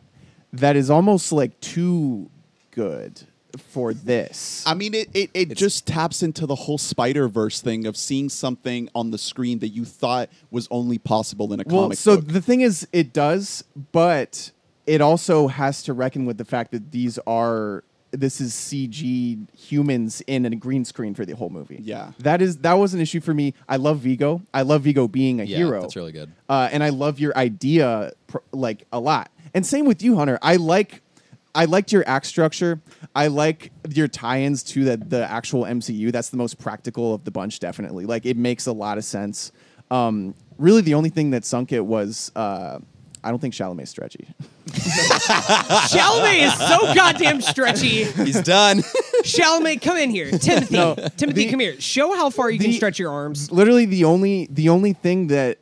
[0.53, 2.29] that is almost like too
[2.71, 3.21] good
[3.57, 4.63] for this.
[4.65, 8.29] I mean, it, it, it just taps into the whole Spider Verse thing of seeing
[8.29, 12.17] something on the screen that you thought was only possible in a well, comic so
[12.17, 12.27] book.
[12.27, 14.51] the thing is, it does, but
[14.85, 20.21] it also has to reckon with the fact that these are this is CG humans
[20.27, 21.79] in a green screen for the whole movie.
[21.81, 22.11] Yeah.
[22.19, 23.53] that is that was an issue for me.
[23.67, 24.41] I love Viggo.
[24.53, 25.81] I love Viggo being a Yeah, hero.
[25.81, 26.31] that's really good.
[26.47, 28.11] uh, and I love your idea
[28.51, 29.31] like a lot.
[29.55, 30.37] And same with you, Hunter.
[30.41, 31.01] I like.
[31.55, 32.81] I liked your act structure.
[33.15, 36.11] I like your tie-ins to the, the actual MCU.
[36.11, 38.07] That's the most practical of the bunch, definitely.
[38.07, 39.51] Like it makes a lot of sense.
[39.91, 42.79] Um, really, the only thing that sunk it was uh,
[43.23, 44.27] I don't think Chalamet's stretchy.
[44.67, 48.03] Chalamet is so goddamn stretchy.
[48.03, 48.79] He's done.
[49.23, 50.29] Chalamet, come in here.
[50.37, 51.79] Timothy, No, Timothy, the- come here.
[51.79, 53.51] Show how far you can the- stretch your arms.
[53.51, 55.59] Literally, the only the only thing that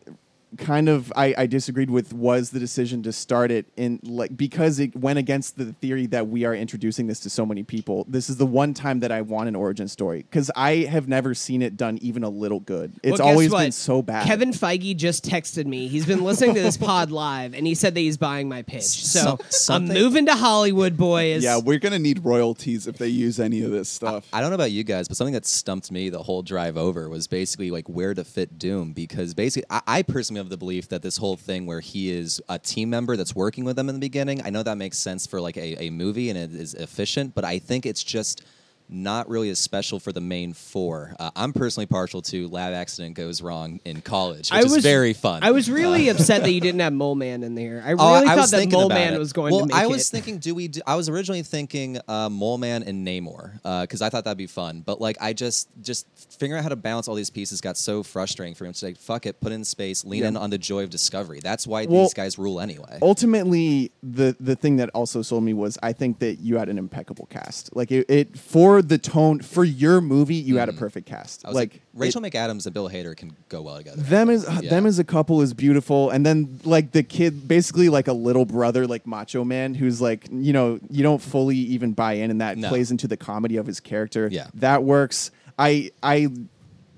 [0.57, 4.79] kind of I, I disagreed with was the decision to start it in like because
[4.79, 8.05] it went against the theory that we are introducing this to so many people.
[8.07, 11.33] This is the one time that I want an origin story because I have never
[11.33, 12.93] seen it done even a little good.
[13.03, 13.61] It's Well, always what?
[13.63, 14.25] been so bad.
[14.27, 15.87] Kevin Feige just texted me.
[15.87, 18.83] He's been listening to this pod live, and he said that he's buying my pitch.
[18.83, 21.43] So Some- I'm moving to Hollywood, boys.
[21.43, 24.27] yeah, we're gonna need royalties if they use any of this stuff.
[24.33, 27.07] I don't know about you guys, but something that stumped me the whole drive over
[27.09, 30.89] was basically like where to fit Doom because basically I, I personally have the belief
[30.89, 33.95] that this whole thing where he is a team member that's working with them in
[33.95, 36.75] the beginning, I know that makes sense for like a, a movie and it is
[36.75, 38.43] efficient, but I think it's just
[38.91, 41.15] not really as special for the main four.
[41.19, 44.83] Uh, I'm personally partial to Lab Accident Goes Wrong in college, which I was is
[44.83, 45.43] very fun.
[45.43, 47.81] I was really upset that you didn't have Mole Man in there.
[47.85, 49.17] I really Oh, I thought was that Mole Man it.
[49.19, 49.89] was going well, to make I it.
[49.89, 50.67] was thinking, do we?
[50.67, 54.47] Do, I was originally thinking uh, Mole Man and Namor because I thought that'd be
[54.47, 54.81] fun.
[54.85, 56.05] But like, I just just
[56.37, 58.73] figuring out how to balance all these pieces got so frustrating for him.
[58.73, 60.27] So like, fuck it, put it in space, lean Yeah.
[60.29, 61.39] in on the joy of discovery.
[61.41, 62.99] That's why Well, these guys rule anyway.
[63.01, 66.77] ultimately the the thing that also sold me was I think that you had an
[66.77, 67.75] impeccable cast.
[67.75, 70.77] Like it, it for the tone for your movie, you had a mm.
[70.79, 71.43] perfect cast.
[71.45, 74.01] Like like, Rachel McAdams and Bill Hader can go well together.
[74.01, 74.69] them as Yeah.
[74.69, 78.45] them as a couple is beautiful and then like the kid basically like a little
[78.45, 82.41] brother like macho man who's like you know you don't fully even buy in and
[82.41, 82.69] that No.
[82.69, 84.47] plays into the comedy of his character Yeah.
[84.55, 86.27] that works i i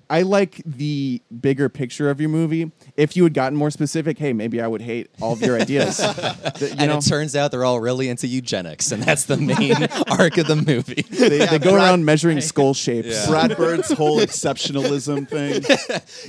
[0.10, 2.72] I like the bigger picture of your movie.
[2.97, 5.97] If you had gotten more specific, hey, maybe I would hate all of your ideas.
[6.54, 9.38] The- you and know, it turns out they're all really into eugenics, and that's the
[9.38, 9.76] main
[10.10, 11.01] arc of the movie.
[11.10, 13.08] they, they go Brad- around measuring skull shapes.
[13.10, 13.26] Yeah.
[13.28, 15.64] Brad Bird's whole exceptionalism thing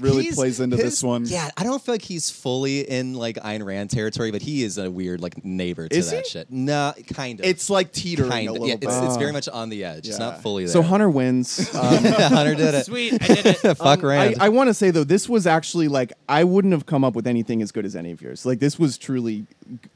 [0.02, 1.24] really He's- plays into his- this one.
[1.26, 4.78] Yeah, I don't feel like he's fully in like Ayn Rand territory, but he is
[4.78, 6.30] a weird like neighbor to Is that he?
[6.30, 6.50] shit.
[6.50, 7.46] Nah, kind of.
[7.46, 8.88] It's like teetering kind a little Yeah, bit.
[8.88, 10.08] it's, it's very much on the edge.
[10.08, 10.72] It's not fully there.
[10.72, 11.74] So Hunter wins.
[11.74, 12.86] Um, Hunter did it.
[12.86, 13.63] Sweet, I did it.
[13.74, 14.36] Fuck I, Rand.
[14.40, 17.26] I want to say though, this was actually like I wouldn't have come up with
[17.26, 18.44] anything as good as any of yours.
[18.44, 19.46] Like this was truly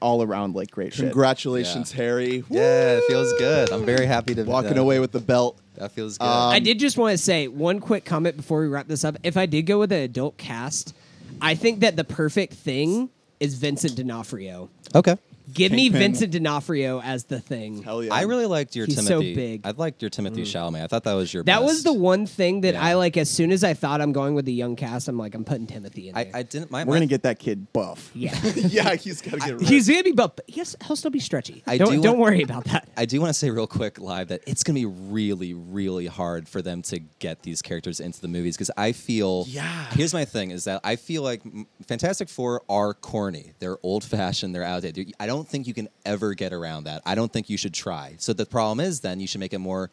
[0.00, 1.06] all around like great shit.
[1.06, 2.02] Congratulations, Yeah.
[2.02, 2.44] Harry.
[2.48, 3.70] yeah, it feels good.
[3.70, 5.58] I'm very happy to Walking uh, away with the belt.
[5.76, 6.24] That feels good.
[6.26, 9.16] Um, I did just want to say one quick comment before we wrap this up.
[9.22, 10.94] If I did go with an adult cast,
[11.40, 13.10] I think that the perfect thing
[13.40, 14.68] is Vincent D'Onofrio.
[14.94, 15.16] okay.
[15.52, 16.00] Give me Kingpin.
[16.00, 17.82] Vincent D'Onofrio as the thing.
[17.82, 18.12] Hell yeah.
[18.14, 19.34] I really liked your He's so Timothy.
[19.34, 19.60] big.
[19.64, 20.82] I liked your Timothée Chalamet.
[20.82, 21.42] I thought that was your.
[21.44, 22.82] That was the one thing that Yeah.
[22.84, 23.16] I like.
[23.16, 25.66] As soon as I thought I'm going with the young cast, I'm like, I'm putting
[25.66, 26.36] Timothy in I, there.
[26.36, 26.70] I didn't.
[26.70, 28.10] My, We're my- gonna get that kid buff.
[28.14, 31.20] yeah, yeah, he's got to get rid he's gonna be, but yes, he'll still be
[31.20, 31.62] stretchy.
[31.66, 32.88] I don't do don't want- worry about that.
[32.96, 36.06] I do want to say real quick live that it's going to be really, really
[36.06, 39.44] hard for them to get these characters into the movies because I feel.
[39.48, 39.86] Yeah.
[39.92, 43.52] Here's my thing: is that I feel like mm, Fantastic Four are corny.
[43.60, 44.54] They're old fashioned.
[44.54, 45.12] They're outdated.
[45.20, 47.02] I don't think you can ever get around that.
[47.04, 48.14] I don't think you should try.
[48.18, 49.90] So the problem is, then you should make it more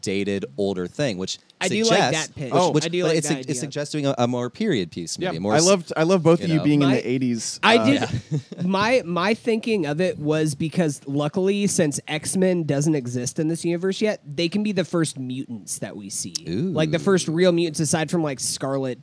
[0.00, 2.52] dated older thing, which I do like that pitch.
[2.52, 2.70] Which, Oh.
[2.70, 3.60] which, I do like, like it's, that it's idea.
[3.60, 5.34] suggesting a, a more period piece, maybe.
[5.34, 6.64] Yeah, more I s- loved I love both you of you know.
[6.64, 7.58] being My- in the '80s.
[7.62, 8.64] I uh, did.
[8.66, 13.62] my my thinking of it was because luckily, since X Men doesn't exist in this
[13.62, 16.70] universe yet, they can be the first mutants that we see, Ooh.
[16.70, 18.98] like the first real mutants aside from like Scarlet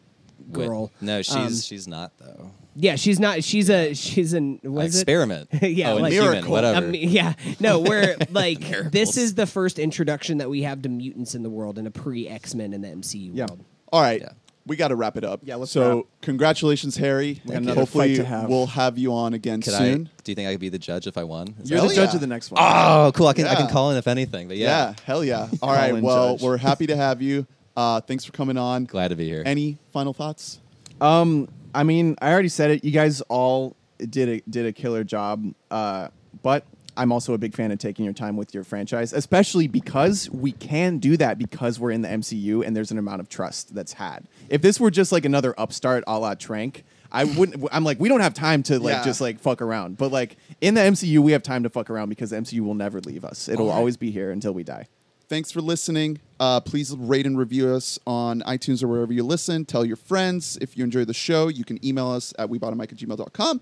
[0.48, 0.92] Wait, Girl.
[1.00, 2.50] No, she's Um, she's not though.
[2.76, 3.44] Yeah, she's not.
[3.44, 5.00] She's a she's an what is it?
[5.02, 5.50] Experiment.
[5.62, 6.52] Yeah, oh, like- Inhuman, Miracle.
[6.52, 6.88] whatever.
[6.88, 8.60] Um, yeah, no, we're like
[8.92, 11.92] this is the first introduction that we have to mutants in the world in a
[11.92, 13.46] pre X Men in the MCU Yeah.
[13.50, 13.64] world.
[13.92, 14.22] All right.
[14.22, 14.30] Yeah.
[14.68, 15.40] We got to wrap it up.
[15.44, 16.06] Yeah, let's So, wrap.
[16.22, 17.42] congratulations, Harry.
[17.48, 18.48] got another Hopefully, fight to have.
[18.48, 20.08] we'll have you on again Could soon.
[20.16, 20.22] I?
[20.24, 21.56] Do you think I could be the judge if I won?
[21.64, 22.16] Is You're the judge yeah.
[22.16, 22.62] of the next one.
[22.64, 23.26] Oh, cool!
[23.26, 24.48] I can I can call in if anything.
[24.48, 24.90] But Yeah.
[24.90, 25.48] yeah, hell yeah.
[25.64, 26.00] All right.
[26.00, 26.44] Well, judge.
[26.44, 27.48] we're happy to have you.
[27.76, 28.86] Uh, thanks for coming on.
[28.86, 29.42] glad to be here.
[29.46, 30.60] Any final thoughts?
[31.02, 32.84] Um, I mean, I already said it.
[32.84, 35.54] You guys all did a did a killer job.
[35.70, 36.10] Uh,
[36.44, 36.66] but
[36.98, 40.52] I'm also a big fan of taking your time with your franchise, especially because we
[40.52, 43.94] can do that because we're in the MCU and there's an amount of trust that's
[43.94, 44.28] had.
[44.50, 47.66] If this were just like another upstart a la Trank, I wouldn't.
[47.72, 49.04] I'm like, we don't have time to like Yeah.
[49.04, 49.98] just like fuck around.
[49.98, 52.76] But like in the MCU, we have time to fuck around because the MCU will
[52.76, 53.48] never leave us.
[53.48, 53.76] It'll right.
[53.76, 54.88] always be here until we die.
[55.32, 56.20] Thanks for listening.
[56.42, 59.64] Uh, please rate and review us on iTunes or wherever you listen.
[59.64, 60.58] Tell your friends.
[60.60, 63.62] If you enjoy the show, you can email us at webottommike at gmail.com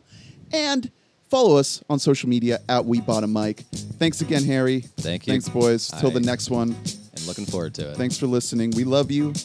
[0.52, 0.90] and
[1.30, 3.60] follow us on social media at webottommike.
[4.00, 4.80] Thanks again, Harry.
[4.80, 5.34] Thank you.
[5.34, 5.90] Thanks, boys.
[6.00, 6.70] Till the next one.
[6.72, 7.98] and looking forward to it.
[7.98, 8.72] Thanks for listening.
[8.72, 9.36] We love you.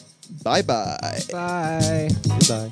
[0.43, 1.19] Bye bye.
[1.31, 2.09] Bye.
[2.39, 2.71] Goodbye.